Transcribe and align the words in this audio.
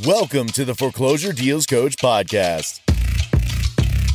Welcome 0.00 0.46
to 0.48 0.64
the 0.64 0.74
Foreclosure 0.74 1.32
Deals 1.32 1.66
Coach 1.66 1.96
podcast. 1.96 2.80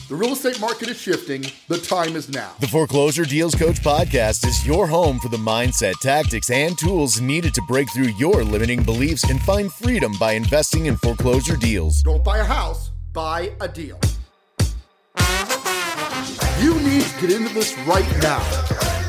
The 0.10 0.16
real 0.16 0.34
estate 0.34 0.60
market 0.60 0.90
is 0.90 1.00
shifting. 1.00 1.46
The 1.70 1.78
time 1.78 2.16
is 2.18 2.28
now. 2.28 2.52
The 2.60 2.68
Foreclosure 2.68 3.24
Deals 3.24 3.54
Coach 3.56 3.82
podcast 3.82 4.46
is 4.46 4.66
your 4.66 4.88
home 4.88 5.20
for 5.20 5.30
the 5.30 5.38
mindset, 5.38 5.94
tactics, 6.02 6.50
and 6.50 6.78
tools 6.78 7.22
needed 7.22 7.54
to 7.54 7.62
break 7.70 7.90
through 7.94 8.12
your 8.18 8.44
limiting 8.44 8.84
beliefs 8.84 9.24
and 9.30 9.40
find 9.44 9.72
freedom 9.72 10.12
by 10.20 10.34
investing 10.34 10.88
in 10.88 10.98
foreclosure 10.98 11.56
deals. 11.56 12.02
Don't 12.02 12.24
buy 12.24 12.40
a 12.40 12.44
house, 12.44 12.90
buy 13.14 13.54
a 13.62 13.68
deal. 13.68 14.00
You 16.60 16.74
need 16.82 17.04
to 17.04 17.22
get 17.22 17.32
into 17.32 17.54
this 17.54 17.78
right 17.86 18.22
now. 18.24 19.07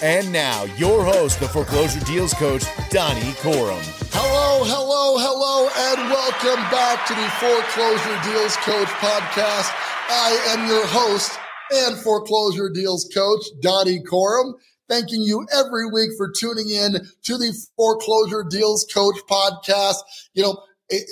And 0.00 0.30
now, 0.30 0.62
your 0.76 1.04
host, 1.04 1.40
the 1.40 1.48
Foreclosure 1.48 1.98
Deals 2.04 2.32
Coach, 2.34 2.62
Donny 2.90 3.32
Coram. 3.38 3.82
Hello, 4.12 4.62
hello, 4.62 5.18
hello, 5.18 5.66
and 5.66 6.08
welcome 6.08 6.62
back 6.70 7.04
to 7.08 7.14
the 7.14 7.28
Foreclosure 7.42 8.30
Deals 8.30 8.56
Coach 8.58 8.86
podcast. 9.02 9.74
I 10.08 10.38
am 10.50 10.68
your 10.68 10.86
host 10.86 11.32
and 11.72 11.98
Foreclosure 11.98 12.70
Deals 12.72 13.10
Coach, 13.12 13.44
Donny 13.60 14.00
Coram. 14.04 14.54
Thanking 14.88 15.22
you 15.22 15.44
every 15.52 15.90
week 15.90 16.10
for 16.16 16.30
tuning 16.30 16.70
in 16.70 16.92
to 17.24 17.36
the 17.36 17.52
Foreclosure 17.76 18.44
Deals 18.48 18.86
Coach 18.94 19.16
podcast. 19.28 19.96
You 20.32 20.44
know, 20.44 20.62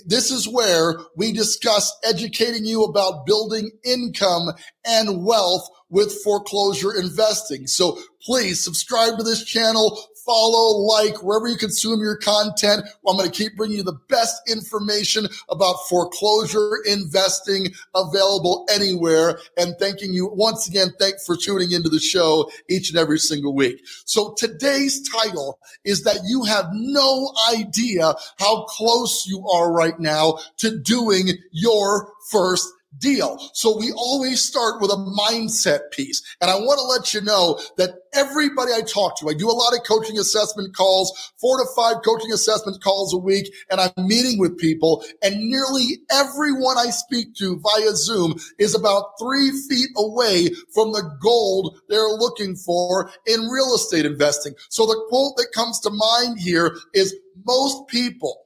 this 0.06 0.30
is 0.30 0.48
where 0.48 0.94
we 1.16 1.32
discuss 1.32 1.92
educating 2.04 2.64
you 2.64 2.84
about 2.84 3.26
building 3.26 3.72
income 3.84 4.52
and 4.86 5.24
wealth 5.24 5.68
with 5.88 6.22
foreclosure 6.22 6.92
investing. 6.94 7.66
So 7.66 7.98
please 8.26 8.62
subscribe 8.62 9.16
to 9.16 9.22
this 9.22 9.44
channel, 9.44 9.96
follow, 10.26 10.78
like, 10.80 11.22
wherever 11.22 11.46
you 11.46 11.56
consume 11.56 12.00
your 12.00 12.16
content. 12.16 12.82
I'm 13.06 13.16
going 13.16 13.30
to 13.30 13.32
keep 13.34 13.56
bringing 13.56 13.76
you 13.76 13.84
the 13.84 14.00
best 14.08 14.42
information 14.50 15.28
about 15.48 15.76
foreclosure 15.88 16.78
investing 16.90 17.68
available 17.94 18.66
anywhere. 18.68 19.38
And 19.56 19.76
thanking 19.78 20.12
you 20.12 20.26
once 20.26 20.66
again, 20.68 20.88
thank 20.98 21.20
for 21.24 21.36
tuning 21.36 21.70
into 21.70 21.88
the 21.88 22.00
show 22.00 22.50
each 22.68 22.90
and 22.90 22.98
every 22.98 23.20
single 23.20 23.54
week. 23.54 23.80
So 24.04 24.34
today's 24.36 25.08
title 25.08 25.60
is 25.84 26.02
that 26.02 26.18
you 26.26 26.42
have 26.42 26.66
no 26.72 27.32
idea 27.54 28.12
how 28.40 28.64
close 28.64 29.24
you 29.28 29.46
are 29.48 29.72
right 29.72 29.98
now 30.00 30.40
to 30.56 30.76
doing 30.76 31.28
your 31.52 32.12
first 32.28 32.66
deal. 32.98 33.38
So 33.52 33.76
we 33.76 33.92
always 33.92 34.40
start 34.40 34.80
with 34.80 34.90
a 34.90 34.96
mindset 34.96 35.90
piece. 35.92 36.22
And 36.40 36.50
I 36.50 36.54
want 36.56 36.78
to 36.78 36.86
let 36.86 37.14
you 37.14 37.20
know 37.20 37.60
that 37.76 37.90
everybody 38.14 38.72
I 38.72 38.80
talk 38.82 39.18
to, 39.20 39.28
I 39.28 39.34
do 39.34 39.48
a 39.48 39.52
lot 39.52 39.74
of 39.74 39.84
coaching 39.86 40.18
assessment 40.18 40.74
calls, 40.74 41.32
four 41.40 41.58
to 41.58 41.66
five 41.74 41.96
coaching 42.04 42.32
assessment 42.32 42.82
calls 42.82 43.12
a 43.12 43.18
week, 43.18 43.52
and 43.70 43.80
I'm 43.80 44.06
meeting 44.06 44.38
with 44.38 44.58
people 44.58 45.04
and 45.22 45.36
nearly 45.48 45.98
everyone 46.10 46.78
I 46.78 46.90
speak 46.90 47.34
to 47.36 47.58
via 47.60 47.94
Zoom 47.94 48.34
is 48.58 48.74
about 48.74 49.12
three 49.18 49.50
feet 49.68 49.88
away 49.96 50.48
from 50.74 50.92
the 50.92 51.16
gold 51.20 51.80
they're 51.88 52.08
looking 52.08 52.56
for 52.56 53.10
in 53.26 53.48
real 53.48 53.74
estate 53.74 54.06
investing. 54.06 54.54
So 54.68 54.86
the 54.86 55.04
quote 55.08 55.36
that 55.36 55.52
comes 55.54 55.80
to 55.80 55.90
mind 55.90 56.38
here 56.38 56.76
is 56.94 57.14
most 57.44 57.88
people 57.88 58.45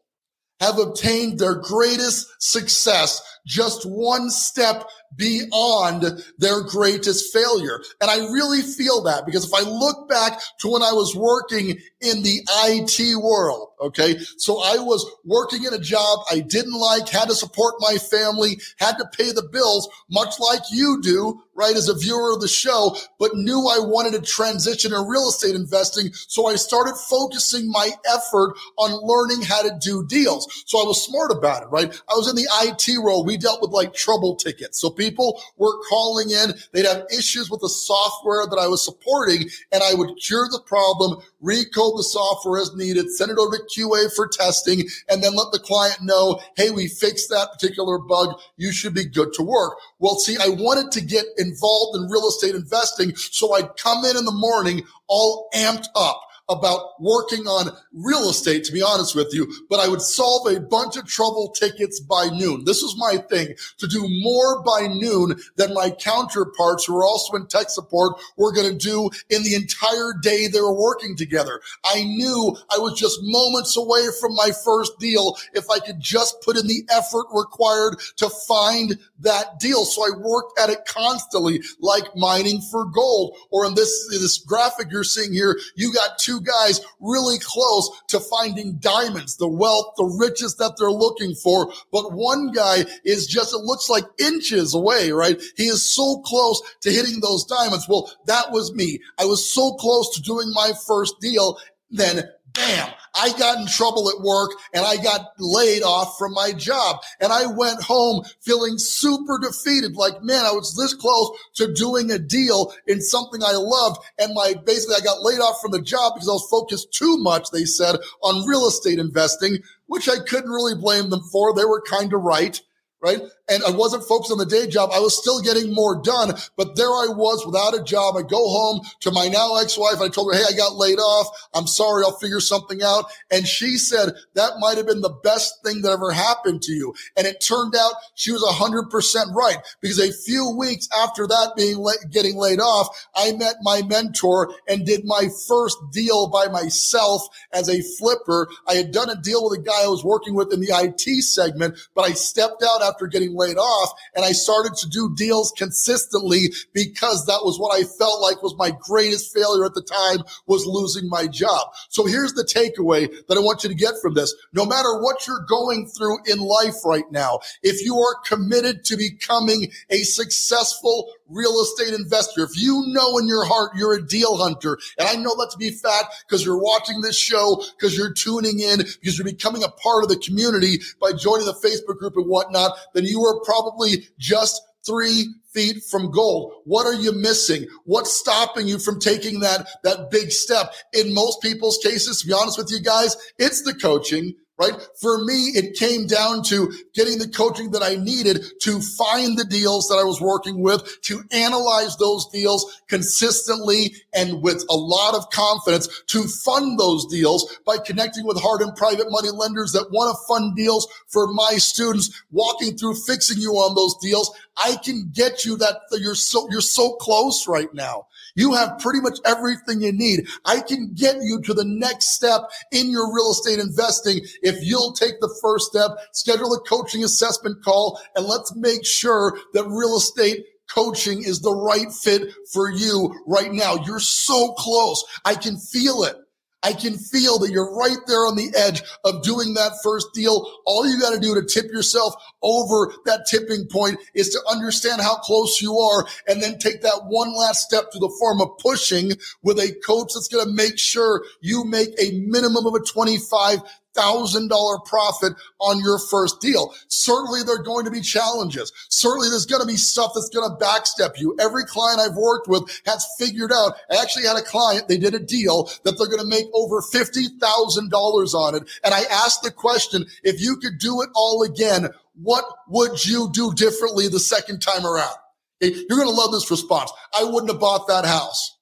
have 0.61 0.78
obtained 0.78 1.39
their 1.39 1.55
greatest 1.55 2.28
success. 2.39 3.22
Just 3.47 3.84
one 3.84 4.30
step 4.30 4.89
beyond 5.16 6.25
their 6.39 6.62
greatest 6.62 7.33
failure. 7.33 7.80
And 8.00 8.11
I 8.11 8.19
really 8.30 8.62
feel 8.62 9.03
that 9.03 9.27
because 9.27 9.47
if 9.47 9.55
I 9.55 9.69
look 9.69 10.08
back 10.08 10.41
to 10.61 10.69
when 10.69 10.83
I 10.83 10.92
was 10.92 11.14
working 11.14 11.78
in 12.00 12.22
the 12.22 12.41
IT 12.64 13.22
world, 13.22 13.70
okay, 13.81 14.19
so 14.36 14.61
I 14.62 14.77
was 14.78 15.05
working 15.25 15.64
in 15.64 15.75
a 15.75 15.78
job 15.78 16.20
I 16.31 16.41
didn't 16.41 16.78
like, 16.78 17.08
had 17.08 17.28
to 17.28 17.34
support 17.34 17.75
my 17.81 17.97
family, 17.97 18.61
had 18.78 18.97
to 18.98 19.06
pay 19.16 19.33
the 19.33 19.48
bills, 19.50 19.88
much 20.10 20.38
like 20.41 20.62
you 20.71 21.00
do, 21.03 21.42
right, 21.54 21.77
as 21.77 21.88
a 21.88 21.98
viewer 21.98 22.32
of 22.32 22.41
the 22.41 22.48
show, 22.48 22.97
but 23.19 23.34
knew 23.34 23.69
I 23.69 23.78
wanted 23.81 24.12
to 24.12 24.22
transition 24.22 24.94
in 24.94 25.06
real 25.06 25.28
estate 25.28 25.54
investing. 25.54 26.12
So 26.12 26.47
I 26.47 26.56
started 26.56 26.94
focusing 26.97 27.71
my 27.71 27.91
effort 28.10 28.54
on 28.78 29.06
learning 29.06 29.42
how 29.42 29.62
to 29.62 29.77
do 29.78 30.06
deals. 30.06 30.65
So 30.66 30.81
I 30.81 30.84
was 30.84 31.04
smart 31.04 31.31
about 31.31 31.65
it, 31.65 31.66
right? 31.66 31.92
I 32.09 32.15
was 32.15 32.28
in 32.28 32.37
the 32.37 32.48
IT 32.62 33.03
world. 33.03 33.27
We 33.27 33.37
dealt 33.37 33.60
with 33.60 33.72
like 33.72 33.92
trouble 33.92 34.37
tickets. 34.37 34.81
So 34.81 34.91
people 35.00 35.41
were 35.56 35.81
calling 35.88 36.31
in. 36.31 36.53
They'd 36.72 36.87
have 36.87 37.06
issues 37.11 37.50
with 37.50 37.61
the 37.61 37.69
software 37.69 38.47
that 38.47 38.59
I 38.61 38.69
was 38.69 38.84
supporting 38.84 39.49
and 39.72 39.83
I 39.83 39.94
would 39.94 40.16
cure 40.19 40.47
the 40.50 40.61
problem, 40.66 41.19
recode 41.43 41.97
the 41.97 42.05
software 42.05 42.61
as 42.61 42.75
needed, 42.77 43.10
send 43.10 43.31
it 43.31 43.39
over 43.39 43.56
to 43.56 43.65
QA 43.81 44.15
for 44.15 44.28
testing, 44.28 44.83
and 45.09 45.22
then 45.22 45.34
let 45.34 45.53
the 45.53 45.59
client 45.59 46.03
know, 46.03 46.41
Hey, 46.56 46.71
we 46.71 46.89
fixed 46.89 47.31
that 47.31 47.49
particular 47.53 47.99
bug. 47.99 48.39
You 48.56 48.72
should 48.72 48.94
be 48.94 49.05
good 49.05 49.33
to 49.34 49.43
work. 49.43 49.78
Well, 49.99 50.16
see, 50.16 50.37
I 50.37 50.49
wanted 50.49 50.93
to 50.93 51.00
get 51.00 51.25
involved 51.39 51.97
in 51.97 52.10
real 52.10 52.28
estate 52.28 52.55
investing. 52.55 53.16
So 53.16 53.55
I'd 53.55 53.77
come 53.77 54.05
in 54.05 54.16
in 54.16 54.25
the 54.25 54.33
morning 54.33 54.83
all 55.09 55.49
amped 55.55 55.89
up 55.94 56.21
about 56.50 57.00
working 57.00 57.47
on 57.47 57.71
real 57.93 58.28
estate, 58.28 58.65
to 58.65 58.72
be 58.72 58.83
honest 58.83 59.15
with 59.15 59.33
you, 59.33 59.50
but 59.71 59.81
I 59.81 59.88
would 59.88 60.03
solve 60.03 60.47
a 60.53 60.61
bunch 60.61 60.97
of 60.97 61.06
trouble 61.06 61.50
tickets 61.50 62.00
by 62.00 62.28
noon. 62.33 62.65
This 62.65 62.83
was 62.83 62.97
my 62.99 63.19
thing 63.19 63.55
to 63.78 63.87
do 63.87 64.06
more 64.22 64.62
by 64.62 64.89
noon 64.89 65.41
than 65.56 65.72
my 65.72 65.91
counterparts 65.91 66.84
who 66.84 66.94
were 66.94 67.05
also 67.05 67.37
in 67.37 67.47
tech 67.47 67.71
support 67.71 68.19
were 68.37 68.53
going 68.53 68.71
to 68.71 68.77
do 68.77 69.10
in 69.31 69.43
the 69.43 69.55
entire 69.55 70.12
day 70.21 70.49
they 70.49 70.60
were 70.60 70.78
working 70.78 71.16
together. 71.16 71.60
I 71.84 72.05
knew 72.05 72.56
I 72.71 72.78
was 72.78 72.99
just 72.99 73.21
moments 73.22 73.77
away 73.77 74.06
from 74.21 74.34
my 74.34 74.50
first 74.65 74.99
deal 74.99 75.37
if 75.55 75.71
I 75.71 75.78
could 75.78 76.00
just 76.00 76.43
put 76.43 76.56
in 76.56 76.66
the 76.66 76.83
effort 76.91 77.27
required 77.33 77.97
to 78.16 78.28
find 78.49 78.99
that 79.21 79.60
deal. 79.60 79.84
So 79.84 80.03
I 80.03 80.16
worked 80.16 80.59
at 80.59 80.71
it 80.71 80.84
constantly, 80.87 81.60
like 81.81 82.16
mining 82.16 82.60
for 82.60 82.87
gold. 82.87 83.37
Or 83.50 83.66
in 83.66 83.75
this, 83.75 84.09
this 84.10 84.39
graphic 84.39 84.89
you're 84.91 85.05
seeing 85.05 85.33
here, 85.33 85.59
you 85.77 85.93
got 85.93 86.19
two 86.19 86.40
guys 86.41 86.81
really 87.01 87.39
close 87.39 87.91
to 88.09 88.21
finding 88.21 88.78
diamonds, 88.78 89.37
the 89.37 89.49
wealth, 89.49 89.95
the 89.97 90.05
riches 90.05 90.56
that 90.56 90.75
they're 90.78 90.91
looking 90.91 91.34
for. 91.34 91.73
But 91.93 92.12
one 92.12 92.53
guy 92.53 92.84
is 93.05 93.27
just, 93.27 93.55
it 93.55 93.59
looks 93.59 93.89
like 93.89 94.05
inches 94.19 94.75
away, 94.75 95.12
right? 95.12 95.41
He 95.56 95.65
is 95.65 95.87
so 95.87 96.21
close 96.25 96.61
to 96.83 96.91
hitting 96.91 97.21
those 97.21 97.45
diamonds. 97.45 97.87
Well, 97.89 98.12
that 98.27 98.51
was 98.51 98.75
me. 98.75 99.01
I 99.19 99.25
was 99.25 99.53
so 99.53 99.73
close 99.75 100.15
to 100.15 100.23
doing 100.23 100.53
my 100.53 100.73
first 100.87 101.21
deal. 101.21 101.59
Then 101.91 102.23
bam, 102.53 102.93
I 103.15 103.32
got 103.38 103.59
in 103.59 103.66
trouble 103.66 104.09
at 104.09 104.21
work 104.22 104.50
and 104.72 104.84
I 104.84 104.97
got 104.97 105.32
laid 105.38 105.82
off 105.82 106.16
from 106.19 106.32
my 106.32 106.53
job. 106.53 106.97
And 107.21 107.32
I 107.32 107.47
went 107.47 107.82
home 107.82 108.25
feeling 108.41 108.78
super 108.78 109.38
defeated. 109.38 109.97
Like, 109.97 110.22
man, 110.22 110.44
I 110.44 110.53
was 110.53 110.76
this 110.76 110.94
close 110.94 111.31
to 111.56 111.72
doing 111.72 112.10
a 112.10 112.19
deal 112.19 112.72
in 112.87 113.00
something 113.00 113.43
I 113.43 113.53
loved. 113.53 114.00
And 114.19 114.34
my, 114.34 114.54
basically, 114.65 114.97
I 114.97 115.04
got 115.04 115.22
laid 115.22 115.41
off 115.41 115.60
from 115.60 115.72
the 115.72 115.82
job 115.82 116.15
because 116.15 116.28
I 116.28 116.32
was 116.32 116.48
focused 116.50 116.93
too 116.93 117.19
much, 117.19 117.50
they 117.50 117.65
said, 117.65 117.97
on 118.22 118.47
real 118.47 118.66
estate 118.66 118.98
investing, 118.98 119.59
which 119.87 120.09
I 120.09 120.19
couldn't 120.27 120.50
really 120.50 120.81
blame 120.81 121.10
them 121.10 121.22
for. 121.32 121.54
They 121.54 121.65
were 121.65 121.82
kind 121.82 122.12
of 122.12 122.22
right 122.22 122.60
right? 123.03 123.21
And 123.50 123.62
I 123.65 123.71
wasn't 123.71 124.05
focused 124.05 124.33
on 124.33 124.38
the 124.38 124.47
day 124.47 124.66
job. 124.69 124.91
I 124.93 125.00
was 125.00 125.19
still 125.19 125.41
getting 125.41 125.75
more 125.75 126.00
done, 126.00 126.34
but 126.56 126.77
there 126.77 126.88
I 126.88 127.09
was 127.11 127.44
without 127.44 127.78
a 127.78 127.83
job. 127.83 128.16
I 128.16 128.22
go 128.22 128.49
home 128.49 128.83
to 129.00 129.11
my 129.11 129.28
now 129.28 129.56
ex-wife. 129.56 130.00
I 130.00 130.09
told 130.09 130.33
her, 130.33 130.38
Hey, 130.38 130.44
I 130.55 130.56
got 130.56 130.77
laid 130.77 130.99
off. 130.99 131.28
I'm 131.55 131.66
sorry. 131.66 132.05
I'll 132.05 132.19
figure 132.19 132.41
something 132.41 132.83
out. 132.83 133.06
And 133.31 133.47
she 133.47 133.77
said 133.77 134.10
that 134.34 134.53
might 134.60 134.77
have 134.77 134.87
been 134.87 135.00
the 135.00 135.19
best 135.22 135.62
thing 135.65 135.83
that 135.83 135.91
ever 135.91 136.12
happened 136.12 136.62
to 136.62 136.72
you. 136.72 136.94
And 137.16 137.27
it 137.27 137.41
turned 137.41 137.75
out 137.77 137.94
she 138.15 138.33
was 138.33 138.44
hundred 138.50 138.91
percent 138.91 139.31
right 139.34 139.59
because 139.81 139.99
a 139.99 140.12
few 140.12 140.50
weeks 140.56 140.89
after 140.97 141.27
that 141.27 141.53
being 141.56 141.78
la- 141.78 141.93
getting 142.10 142.37
laid 142.37 142.60
off, 142.60 142.89
I 143.15 143.33
met 143.33 143.56
my 143.62 143.83
mentor 143.83 144.55
and 144.69 144.87
did 144.87 145.05
my 145.05 145.28
first 145.49 145.77
deal 145.93 146.28
by 146.28 146.49
myself 146.49 147.27
as 147.53 147.69
a 147.69 147.83
flipper. 147.99 148.48
I 148.69 148.74
had 148.74 148.92
done 148.92 149.10
a 149.10 149.16
deal 149.16 149.45
with 149.48 149.59
a 149.59 149.63
guy 149.63 149.84
I 149.84 149.89
was 149.89 150.04
working 150.04 150.34
with 150.34 150.53
in 150.53 150.60
the 150.60 150.72
IT 150.72 151.22
segment, 151.22 151.78
but 151.95 152.03
I 152.03 152.13
stepped 152.13 152.63
out 152.63 152.83
after 152.83 153.07
getting 153.07 153.34
laid 153.41 153.57
off 153.57 153.92
and 154.15 154.25
I 154.25 154.33
started 154.33 154.75
to 154.77 154.89
do 154.89 155.15
deals 155.15 155.53
consistently 155.57 156.53
because 156.75 157.25
that 157.27 157.41
was 157.45 157.59
what 157.59 157.75
I 157.75 157.84
felt 157.84 158.21
like 158.21 158.42
was 158.42 158.54
my 158.57 158.72
greatest 158.81 159.33
failure 159.34 159.65
at 159.65 159.75
the 159.75 159.83
time 159.83 160.25
was 160.47 160.66
losing 160.66 161.09
my 161.09 161.27
job. 161.27 161.72
So 161.89 162.04
here's 162.07 162.34
the 162.34 162.45
takeaway 162.45 163.09
that 163.28 163.37
I 163.37 163.41
want 163.41 163.63
you 163.63 163.69
to 163.69 163.75
get 163.75 163.95
from 164.03 164.15
this. 164.15 164.34
No 164.53 164.66
matter 164.66 165.01
what 165.01 165.27
you're 165.27 165.45
going 165.48 165.87
through 165.87 166.19
in 166.27 166.39
life 166.41 166.84
right 166.84 167.10
now, 167.10 167.41
if 167.63 167.84
you 167.84 167.97
are 167.97 168.16
committed 168.27 168.84
to 168.84 168.97
becoming 168.97 169.71
a 169.91 170.03
successful 170.03 171.13
real 171.28 171.60
estate 171.60 171.95
investor, 171.95 172.43
if 172.43 172.57
you 172.57 172.83
know 172.89 173.16
in 173.19 173.27
your 173.27 173.45
heart 173.45 173.71
you're 173.77 173.95
a 173.95 174.07
deal 174.07 174.36
hunter, 174.36 174.78
and 174.98 175.09
I 175.09 175.15
know 175.15 175.34
that 175.36 175.51
to 175.53 175.59
be 175.59 175.71
fact 175.71 176.25
because 176.27 176.45
you're 176.45 176.60
watching 176.60 177.01
this 177.01 177.19
show, 177.19 177.63
because 177.78 177.97
you're 177.97 178.13
tuning 178.13 178.60
in, 178.60 178.78
because 178.78 179.19
you're 179.19 179.25
becoming 179.25 179.63
a 179.63 179.69
part 179.69 180.03
of 180.03 180.10
the 180.10 180.16
community 180.16 180.81
by 181.01 181.13
joining 181.13 181.47
the 181.47 181.54
Facebook 181.54 181.98
group 181.98 182.16
and 182.16 182.27
whatnot, 182.27 182.77
then 182.95 183.04
you 183.04 183.22
are 183.25 183.29
probably 183.44 184.09
just 184.18 184.60
three 184.86 185.27
feet 185.53 185.82
from 185.91 186.10
gold. 186.10 186.54
What 186.65 186.86
are 186.86 186.94
you 186.94 187.12
missing? 187.12 187.66
What's 187.84 188.12
stopping 188.12 188.66
you 188.66 188.78
from 188.78 189.00
taking 189.00 189.41
that, 189.41 189.68
that 189.84 190.10
big 190.10 190.30
step? 190.30 190.72
In 190.92 191.12
most 191.12 191.42
people's 191.42 191.78
cases, 191.78 192.21
to 192.21 192.27
be 192.27 192.32
honest 192.32 192.59
with 192.59 192.71
you 192.71 192.80
guys, 192.80 193.16
it's 193.38 193.62
the 193.62 193.74
coaching 193.74 194.34
right? 194.60 194.74
For 195.01 195.24
me, 195.24 195.53
it 195.54 195.74
came 195.74 196.07
down 196.07 196.42
to 196.45 196.71
getting 196.92 197.18
the 197.18 197.28
coaching 197.28 197.71
that 197.71 197.83
I 197.83 197.97
needed 197.97 198.45
to 198.60 198.80
find 198.80 199.39
the 199.39 199.47
deals 199.47 199.89
that 199.89 199.97
I 199.97 200.04
was 200.04 200.21
working 200.21 200.62
with, 200.62 201.01
to 201.03 201.22
analyze 201.33 201.97
those 201.97 202.28
deals 202.28 202.83
consistently 202.86 203.95
and 204.12 204.42
with 204.42 204.62
a 204.68 204.77
lot 204.77 205.15
of 205.15 205.30
confidence 205.30 205.89
to 206.09 206.24
fund 206.24 206.78
those 206.78 207.07
deals 207.07 207.59
by 207.65 207.78
connecting 207.78 208.27
with 208.27 208.39
hard 208.39 208.60
and 208.60 208.77
private 208.77 209.07
money 209.09 209.30
lenders 209.30 209.72
that 209.72 209.91
want 209.91 210.15
to 210.15 210.27
fund 210.28 210.54
deals 210.54 210.86
for 211.09 211.33
my 211.33 211.53
students, 211.53 212.22
walking 212.30 212.77
through 212.77 212.95
fixing 213.07 213.39
you 213.39 213.53
on 213.53 213.74
those 213.74 213.97
deals. 214.03 214.30
I 214.59 214.77
can 214.84 215.10
get 215.15 215.45
you 215.45 215.57
that 215.57 215.77
you're 215.92 216.15
so, 216.15 216.47
you're 216.51 216.60
so 216.60 216.97
close 216.97 217.48
right 217.48 217.72
now. 217.72 218.09
You 218.34 218.54
have 218.54 218.78
pretty 218.78 219.00
much 219.00 219.18
everything 219.24 219.80
you 219.80 219.92
need. 219.92 220.27
I 220.44 220.60
can 220.60 220.92
get 220.94 221.16
you 221.22 221.41
to 221.42 221.54
the 221.54 221.65
next 221.65 222.15
step 222.15 222.42
in 222.72 222.91
your 222.91 223.12
real 223.15 223.30
estate 223.30 223.59
investing 223.59 224.21
if 224.42 224.56
you'll 224.62 224.92
take 224.92 225.21
the 225.21 225.34
first 225.42 225.66
step, 225.66 225.91
schedule 226.12 226.54
a 226.54 226.60
coaching 226.60 227.04
assessment 227.04 227.62
call, 227.65 228.00
and 228.16 228.27
let's 228.27 228.54
make 228.56 228.84
sure 228.84 229.38
that 229.54 229.66
real 229.66 229.97
estate 229.97 230.44
coaching 230.68 231.22
is 231.22 231.41
the 231.41 231.54
right 231.54 231.92
fit 231.92 232.32
for 232.53 232.71
you 232.71 233.12
right 233.27 233.53
now. 233.53 233.77
You're 233.84 234.00
so 234.00 234.53
close. 234.54 235.04
I 235.24 235.34
can 235.34 235.59
feel 235.59 236.04
it. 236.04 236.16
I 236.62 236.72
can 236.74 236.97
feel 236.98 237.39
that 237.39 237.51
you're 237.51 237.74
right 237.74 237.97
there 238.07 238.27
on 238.27 238.36
the 238.36 238.53
edge 238.57 238.83
of 239.04 239.22
doing 239.22 239.54
that 239.54 239.72
first 239.83 240.09
deal. 240.12 240.47
All 240.66 240.86
you 240.86 241.01
got 241.01 241.15
to 241.15 241.21
do 241.21 241.34
to 241.34 241.42
tip 241.42 241.71
yourself 241.71 242.15
over 242.42 242.92
that 243.07 243.27
tipping 243.27 243.66
point 243.66 243.98
is 244.15 244.28
to 244.30 244.41
understand 244.51 245.01
how 245.01 245.16
close 245.16 245.62
you 245.62 245.78
are 245.78 246.07
and 246.28 246.42
then 246.42 246.59
take 246.59 246.83
that 246.83 247.03
one 247.07 247.34
last 247.34 247.62
step 247.62 247.91
to 247.92 247.98
the 247.98 248.15
form 248.18 248.41
of 248.41 248.59
pushing 248.59 249.12
with 249.42 249.59
a 249.59 249.74
coach 249.86 250.12
that's 250.15 250.28
going 250.28 250.45
to 250.45 250.53
make 250.53 250.78
sure 250.78 251.24
you 251.41 251.65
make 251.65 251.91
a 251.98 252.21
minimum 252.27 252.66
of 252.66 252.74
a 252.74 252.80
25 252.80 253.60
thousand 253.95 254.48
dollar 254.48 254.78
profit 254.81 255.33
on 255.60 255.81
your 255.81 255.98
first 255.98 256.40
deal. 256.40 256.75
Certainly 256.88 257.42
there 257.45 257.57
are 257.57 257.62
going 257.62 257.85
to 257.85 257.90
be 257.90 258.00
challenges. 258.00 258.73
Certainly 258.88 259.31
there's 259.31 259.47
going 259.47 259.61
to 259.61 259.66
be 259.66 259.76
stuff 259.76 260.12
that's 260.14 260.28
going 260.28 260.49
to 260.49 260.64
backstep 260.64 261.19
you. 261.19 261.37
Every 261.40 261.64
client 261.64 262.00
I've 262.00 262.16
worked 262.16 262.49
with 262.49 262.64
has 262.87 263.07
figured 263.19 263.52
out. 263.52 263.75
I 263.90 263.97
actually 264.00 264.25
had 264.25 264.37
a 264.37 264.42
client, 264.42 264.88
they 264.88 264.99
did 264.99 265.14
a 265.14 265.19
deal 265.19 265.71
that 265.85 265.99
they're 265.99 266.07
going 266.07 266.21
to 266.21 266.26
make 266.26 266.47
over 266.52 266.83
$50,000 266.83 268.35
on 268.35 268.54
it. 268.54 268.62
And 268.85 268.95
I 268.95 269.02
asked 269.11 269.42
the 269.42 269.50
question, 269.50 270.07
if 270.23 270.40
you 270.40 270.57
could 270.57 270.78
do 270.78 271.02
it 271.02 271.11
all 271.14 271.43
again, 271.43 271.88
what 272.14 272.45
would 272.69 273.04
you 273.04 273.31
do 273.33 273.52
differently 273.54 274.09
the 274.09 274.21
second 274.21 274.61
time 274.61 274.85
around? 274.85 275.14
You're 275.61 275.99
going 275.99 276.09
to 276.09 276.11
love 276.11 276.33
this 276.33 276.50
response. 276.50 276.90
I 277.19 277.25
wouldn't 277.25 277.50
have 277.50 277.61
bought 277.61 277.87
that 277.88 278.07
house 278.07 278.57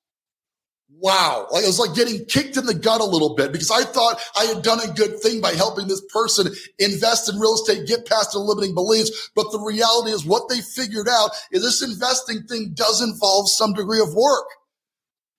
wow. 0.91 1.47
Like 1.51 1.65
it 1.65 1.67
was 1.67 1.79
like 1.79 1.95
getting 1.95 2.25
kicked 2.25 2.57
in 2.57 2.67
the 2.67 2.75
gut 2.75 3.01
a 3.01 3.05
little 3.05 3.35
bit 3.35 3.53
because 3.53 3.71
I 3.71 3.85
thought 3.85 4.21
I 4.39 4.45
had 4.45 4.63
done 4.63 4.81
a 4.81 4.93
good 4.93 5.21
thing 5.21 5.41
by 5.41 5.53
helping 5.53 5.89
this 5.89 6.03
person 6.13 6.53
invest 6.79 7.29
in 7.29 7.39
real 7.39 7.55
estate, 7.55 7.87
get 7.87 8.07
past 8.07 8.33
their 8.33 8.43
limiting 8.43 8.75
beliefs. 8.75 9.31
But 9.35 9.53
the 9.53 9.61
reality 9.61 10.11
is 10.11 10.25
what 10.25 10.49
they 10.49 10.61
figured 10.61 11.09
out 11.09 11.31
is 11.53 11.63
this 11.63 11.83
investing 11.83 12.43
thing 12.45 12.73
does 12.75 13.03
involve 13.03 13.51
some 13.51 13.73
degree 13.73 14.01
of 14.01 14.15
work. 14.15 14.47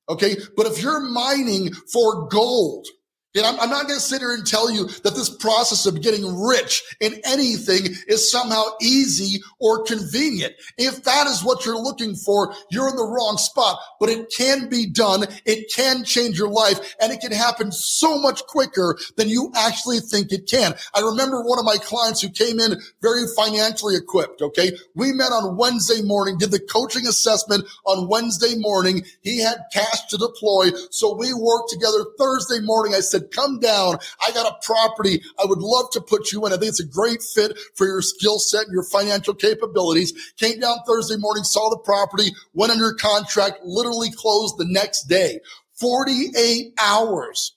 Okay. 0.07 0.37
But 0.55 0.67
if 0.67 0.81
you're 0.81 1.01
mining 1.01 1.73
for 1.73 2.27
gold, 2.27 2.87
and 3.35 3.45
I'm, 3.45 3.59
I'm 3.59 3.69
not 3.69 3.83
going 3.83 3.99
to 3.99 4.05
sit 4.05 4.21
here 4.21 4.33
and 4.33 4.45
tell 4.45 4.71
you 4.71 4.87
that 5.03 5.13
this 5.13 5.29
process 5.29 5.85
of 5.85 6.01
getting 6.01 6.25
rich 6.41 6.81
in 6.99 7.21
anything 7.23 7.93
is 8.07 8.29
somehow 8.29 8.63
easy 8.81 9.39
or 9.59 9.83
convenient. 9.83 10.53
If 10.79 11.03
that 11.03 11.27
is 11.27 11.43
what 11.43 11.63
you're 11.63 11.77
looking 11.77 12.15
for, 12.15 12.55
you're 12.71 12.89
in 12.89 12.95
the 12.95 13.03
wrong 13.03 13.37
spot, 13.37 13.77
but 13.99 14.09
it 14.09 14.33
can 14.35 14.67
be 14.67 14.87
done. 14.87 15.25
It 15.45 15.71
can 15.71 16.03
change 16.03 16.39
your 16.39 16.49
life 16.49 16.95
and 16.99 17.11
it 17.11 17.19
can 17.19 17.31
happen 17.31 17.71
so 17.71 18.19
much 18.19 18.41
quicker 18.47 18.97
than 19.15 19.29
you 19.29 19.51
actually 19.55 19.99
think 19.99 20.31
it 20.31 20.49
can. 20.49 20.73
I 20.95 21.01
remember 21.01 21.43
one 21.43 21.59
of 21.59 21.65
my 21.65 21.77
clients 21.77 22.21
who 22.21 22.29
came 22.29 22.59
in 22.59 22.81
very 23.03 23.25
financially 23.35 23.95
equipped. 23.95 24.41
Okay. 24.41 24.71
We 24.95 25.11
met 25.11 25.31
on 25.31 25.55
Wednesday 25.55 26.01
morning, 26.01 26.39
did 26.39 26.49
the 26.49 26.59
coaching 26.59 27.05
assessment 27.05 27.65
on 27.85 28.09
Wednesday 28.09 28.55
morning. 28.57 29.03
He 29.21 29.39
had 29.39 29.59
cash 29.71 30.07
to 30.07 30.17
deploy. 30.17 30.71
So 30.89 31.15
we 31.15 31.31
worked 31.31 31.69
together 31.69 32.05
Thursday 32.17 32.59
morning. 32.61 32.95
I 32.95 33.01
said, 33.01 33.19
said, 33.19 33.28
come 33.31 33.59
down. 33.59 33.97
I 34.25 34.31
got 34.31 34.51
a 34.51 34.65
property. 34.65 35.21
I 35.41 35.45
would 35.45 35.59
love 35.59 35.89
to 35.91 36.01
put 36.01 36.31
you 36.31 36.45
in. 36.45 36.53
I 36.53 36.57
think 36.57 36.69
it's 36.69 36.79
a 36.79 36.85
great 36.85 37.21
fit 37.21 37.57
for 37.75 37.85
your 37.85 38.01
skill 38.01 38.39
set 38.39 38.65
and 38.65 38.73
your 38.73 38.83
financial 38.83 39.33
capabilities. 39.33 40.13
Came 40.37 40.59
down 40.59 40.77
Thursday 40.87 41.17
morning, 41.17 41.43
saw 41.43 41.69
the 41.69 41.77
property, 41.77 42.31
went 42.53 42.71
under 42.71 42.93
contract, 42.93 43.59
literally 43.63 44.11
closed 44.11 44.57
the 44.57 44.65
next 44.65 45.03
day. 45.03 45.39
48 45.79 46.73
hours 46.77 47.55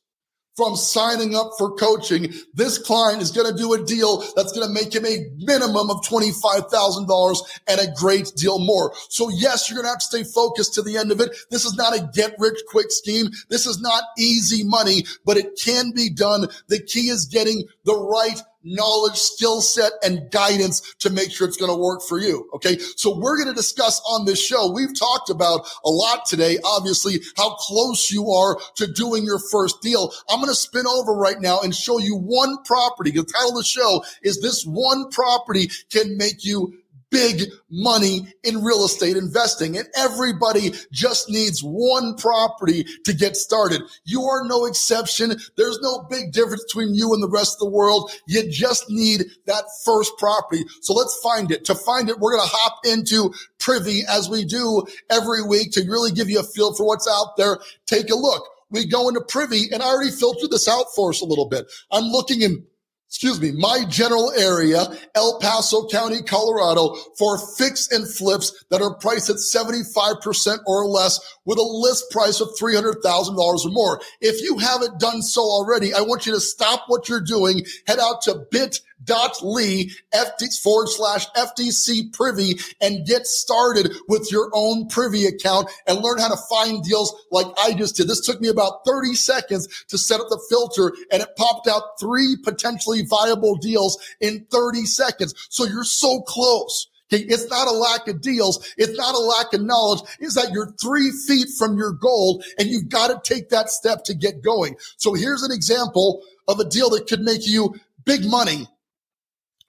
from 0.62 0.76
signing 0.76 1.34
up 1.34 1.50
for 1.58 1.74
coaching. 1.74 2.32
This 2.54 2.78
client 2.78 3.20
is 3.20 3.32
going 3.32 3.50
to 3.50 3.58
do 3.58 3.72
a 3.72 3.84
deal 3.84 4.22
that's 4.36 4.52
going 4.52 4.66
to 4.66 4.72
make 4.72 4.94
him 4.94 5.04
a 5.04 5.26
minimum 5.38 5.90
of 5.90 6.02
$25,000 6.02 7.36
and 7.66 7.80
a 7.80 7.92
great 7.96 8.32
deal 8.36 8.60
more. 8.60 8.92
So 9.08 9.28
yes, 9.28 9.68
you're 9.68 9.76
going 9.76 9.86
to 9.86 9.90
have 9.90 9.98
to 9.98 10.06
stay 10.06 10.22
focused 10.22 10.74
to 10.74 10.82
the 10.82 10.96
end 10.96 11.10
of 11.10 11.20
it. 11.20 11.34
This 11.50 11.64
is 11.64 11.74
not 11.74 11.96
a 11.96 12.08
get 12.14 12.36
rich 12.38 12.60
quick 12.68 12.90
scheme. 12.90 13.26
This 13.48 13.66
is 13.66 13.80
not 13.80 14.04
easy 14.16 14.62
money, 14.62 15.04
but 15.24 15.36
it 15.36 15.58
can 15.60 15.90
be 15.90 16.08
done. 16.08 16.46
The 16.68 16.80
key 16.80 17.08
is 17.08 17.26
getting 17.26 17.64
the 17.84 17.96
right 17.96 18.40
knowledge, 18.64 19.16
skill 19.16 19.60
set, 19.60 19.92
and 20.02 20.30
guidance 20.30 20.94
to 21.00 21.10
make 21.10 21.30
sure 21.30 21.46
it's 21.46 21.56
going 21.56 21.70
to 21.70 21.78
work 21.78 22.02
for 22.02 22.18
you. 22.18 22.48
Okay. 22.54 22.78
So 22.96 23.16
we're 23.18 23.36
going 23.36 23.48
to 23.48 23.54
discuss 23.54 24.00
on 24.08 24.24
this 24.24 24.44
show. 24.44 24.70
We've 24.70 24.98
talked 24.98 25.30
about 25.30 25.66
a 25.84 25.90
lot 25.90 26.26
today, 26.26 26.58
obviously, 26.64 27.20
how 27.36 27.54
close 27.54 28.10
you 28.10 28.30
are 28.30 28.58
to 28.76 28.86
doing 28.86 29.24
your 29.24 29.38
first 29.50 29.80
deal. 29.82 30.12
I'm 30.28 30.38
going 30.38 30.48
to 30.48 30.54
spin 30.54 30.86
over 30.86 31.14
right 31.14 31.40
now 31.40 31.60
and 31.60 31.74
show 31.74 31.98
you 31.98 32.16
one 32.16 32.62
property. 32.64 33.10
The 33.10 33.24
title 33.24 33.50
of 33.50 33.56
the 33.56 33.64
show 33.64 34.04
is 34.22 34.40
this 34.40 34.64
one 34.64 35.10
property 35.10 35.68
can 35.90 36.16
make 36.16 36.44
you 36.44 36.74
big 37.12 37.42
money 37.70 38.26
in 38.42 38.64
real 38.64 38.84
estate 38.84 39.16
investing 39.16 39.76
and 39.76 39.86
everybody 39.96 40.72
just 40.90 41.30
needs 41.30 41.60
one 41.60 42.16
property 42.16 42.84
to 43.04 43.12
get 43.12 43.36
started. 43.36 43.82
You 44.04 44.24
are 44.24 44.48
no 44.48 44.64
exception. 44.64 45.36
There's 45.56 45.78
no 45.80 46.06
big 46.10 46.32
difference 46.32 46.64
between 46.64 46.94
you 46.94 47.14
and 47.14 47.22
the 47.22 47.28
rest 47.28 47.56
of 47.56 47.60
the 47.60 47.70
world. 47.70 48.10
You 48.26 48.50
just 48.50 48.90
need 48.90 49.26
that 49.46 49.64
first 49.84 50.12
property. 50.18 50.64
So 50.80 50.94
let's 50.94 51.16
find 51.22 51.52
it. 51.52 51.64
To 51.66 51.74
find 51.74 52.08
it, 52.08 52.18
we're 52.18 52.36
going 52.36 52.48
to 52.48 52.56
hop 52.56 52.80
into 52.84 53.32
Privy 53.60 54.00
as 54.08 54.28
we 54.28 54.44
do 54.44 54.82
every 55.10 55.42
week 55.42 55.72
to 55.72 55.82
really 55.82 56.10
give 56.10 56.30
you 56.30 56.40
a 56.40 56.44
feel 56.44 56.74
for 56.74 56.86
what's 56.86 57.08
out 57.08 57.36
there. 57.36 57.58
Take 57.86 58.10
a 58.10 58.16
look. 58.16 58.48
We 58.70 58.86
go 58.86 59.08
into 59.08 59.20
Privy 59.20 59.68
and 59.70 59.82
I 59.82 59.86
already 59.86 60.10
filtered 60.10 60.50
this 60.50 60.66
out 60.66 60.86
for 60.96 61.10
us 61.10 61.20
a 61.20 61.26
little 61.26 61.46
bit. 61.46 61.66
I'm 61.90 62.04
looking 62.04 62.40
in 62.40 62.64
excuse 63.12 63.38
me, 63.42 63.52
my 63.52 63.84
general 63.90 64.32
area, 64.38 64.86
El 65.14 65.38
Paso 65.38 65.86
County, 65.86 66.22
Colorado, 66.22 66.94
for 67.18 67.36
fix 67.58 67.92
and 67.92 68.08
flips 68.08 68.64
that 68.70 68.80
are 68.80 68.94
priced 68.94 69.28
at 69.28 69.36
75% 69.36 70.58
or 70.66 70.86
less 70.86 71.20
with 71.44 71.58
a 71.58 71.62
list 71.62 72.10
price 72.10 72.40
of 72.40 72.48
$300,000 72.58 73.36
or 73.36 73.70
more. 73.70 74.00
If 74.22 74.40
you 74.40 74.56
haven't 74.56 74.98
done 74.98 75.20
so 75.20 75.42
already, 75.42 75.92
I 75.92 76.00
want 76.00 76.24
you 76.24 76.32
to 76.32 76.40
stop 76.40 76.84
what 76.86 77.10
you're 77.10 77.20
doing, 77.20 77.66
head 77.86 77.98
out 77.98 78.22
to 78.22 78.46
bit 78.50 78.80
dot 79.04 79.42
lee 79.42 79.92
FD, 80.14 80.60
forward 80.62 80.88
slash 80.88 81.26
FDC 81.32 82.12
privy 82.12 82.58
and 82.80 83.06
get 83.06 83.26
started 83.26 83.92
with 84.08 84.30
your 84.30 84.50
own 84.52 84.88
privy 84.88 85.26
account 85.26 85.70
and 85.86 86.00
learn 86.00 86.18
how 86.18 86.28
to 86.28 86.40
find 86.48 86.82
deals 86.82 87.14
like 87.30 87.46
I 87.58 87.74
just 87.74 87.96
did. 87.96 88.08
This 88.08 88.24
took 88.24 88.40
me 88.40 88.48
about 88.48 88.84
30 88.86 89.14
seconds 89.14 89.84
to 89.88 89.98
set 89.98 90.20
up 90.20 90.28
the 90.28 90.42
filter 90.48 90.92
and 91.10 91.22
it 91.22 91.36
popped 91.36 91.68
out 91.68 91.98
three 92.00 92.36
potentially 92.42 93.02
viable 93.08 93.56
deals 93.56 93.98
in 94.20 94.46
30 94.50 94.84
seconds. 94.84 95.34
So 95.50 95.64
you're 95.64 95.84
so 95.84 96.20
close. 96.22 96.88
Okay, 97.12 97.24
it's 97.24 97.48
not 97.50 97.68
a 97.68 97.72
lack 97.72 98.08
of 98.08 98.22
deals. 98.22 98.74
It's 98.78 98.96
not 98.96 99.14
a 99.14 99.18
lack 99.18 99.52
of 99.52 99.60
knowledge. 99.60 100.00
It's 100.18 100.34
that 100.34 100.50
you're 100.52 100.72
three 100.80 101.10
feet 101.10 101.48
from 101.58 101.76
your 101.76 101.92
goal 101.92 102.42
and 102.58 102.68
you've 102.68 102.88
got 102.88 103.08
to 103.08 103.34
take 103.34 103.50
that 103.50 103.68
step 103.68 104.04
to 104.04 104.14
get 104.14 104.42
going. 104.42 104.76
So 104.96 105.12
here's 105.12 105.42
an 105.42 105.52
example 105.52 106.22
of 106.48 106.58
a 106.58 106.64
deal 106.64 106.88
that 106.90 107.06
could 107.06 107.20
make 107.20 107.46
you 107.46 107.74
big 108.04 108.24
money 108.24 108.66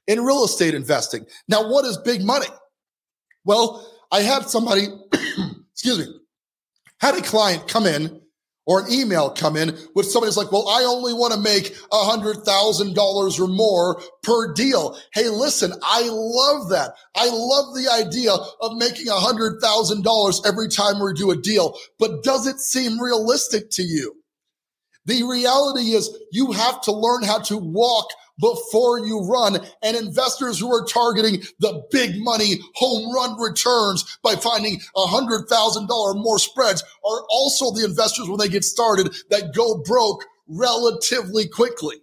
in 0.07 0.21
real 0.21 0.43
estate 0.43 0.73
investing. 0.73 1.25
Now, 1.47 1.69
what 1.69 1.85
is 1.85 1.97
big 1.97 2.23
money? 2.23 2.47
Well, 3.45 3.89
I 4.11 4.21
had 4.21 4.49
somebody, 4.49 4.87
excuse 5.71 5.99
me, 5.99 6.05
had 6.99 7.15
a 7.15 7.21
client 7.21 7.67
come 7.67 7.85
in 7.85 8.21
or 8.65 8.81
an 8.81 8.91
email 8.91 9.29
come 9.29 9.57
in 9.57 9.77
with 9.93 10.05
somebody's 10.05 10.37
like, 10.37 10.51
well, 10.51 10.69
I 10.69 10.83
only 10.83 11.13
want 11.13 11.33
to 11.33 11.39
make 11.39 11.75
a 11.91 12.03
hundred 12.05 12.43
thousand 12.43 12.95
dollars 12.95 13.39
or 13.39 13.47
more 13.47 14.01
per 14.23 14.53
deal. 14.53 14.97
Hey, 15.13 15.27
listen, 15.27 15.73
I 15.83 16.07
love 16.09 16.69
that. 16.69 16.91
I 17.15 17.27
love 17.29 17.75
the 17.75 17.89
idea 17.91 18.31
of 18.61 18.77
making 18.77 19.09
a 19.09 19.15
hundred 19.15 19.59
thousand 19.61 20.03
dollars 20.03 20.41
every 20.45 20.69
time 20.69 21.03
we 21.03 21.13
do 21.13 21.31
a 21.31 21.35
deal, 21.35 21.77
but 21.99 22.23
does 22.23 22.47
it 22.47 22.59
seem 22.59 23.01
realistic 23.01 23.69
to 23.71 23.83
you? 23.83 24.22
The 25.05 25.23
reality 25.23 25.91
is 25.91 26.15
you 26.31 26.51
have 26.53 26.81
to 26.81 26.91
learn 26.91 27.23
how 27.23 27.39
to 27.39 27.57
walk 27.57 28.07
before 28.39 28.99
you 28.99 29.21
run 29.21 29.59
and 29.83 29.95
investors 29.97 30.59
who 30.59 30.73
are 30.73 30.85
targeting 30.85 31.43
the 31.59 31.83
big 31.91 32.15
money 32.23 32.55
home 32.75 33.13
run 33.13 33.39
returns 33.39 34.17
by 34.23 34.35
finding 34.35 34.79
a 34.95 35.07
hundred 35.07 35.47
thousand 35.47 35.87
dollar 35.87 36.13
more 36.15 36.39
spreads 36.39 36.83
are 37.05 37.23
also 37.29 37.71
the 37.71 37.85
investors 37.85 38.27
when 38.27 38.39
they 38.39 38.47
get 38.49 38.63
started 38.63 39.13
that 39.29 39.53
go 39.53 39.77
broke 39.83 40.25
relatively 40.47 41.47
quickly. 41.47 42.02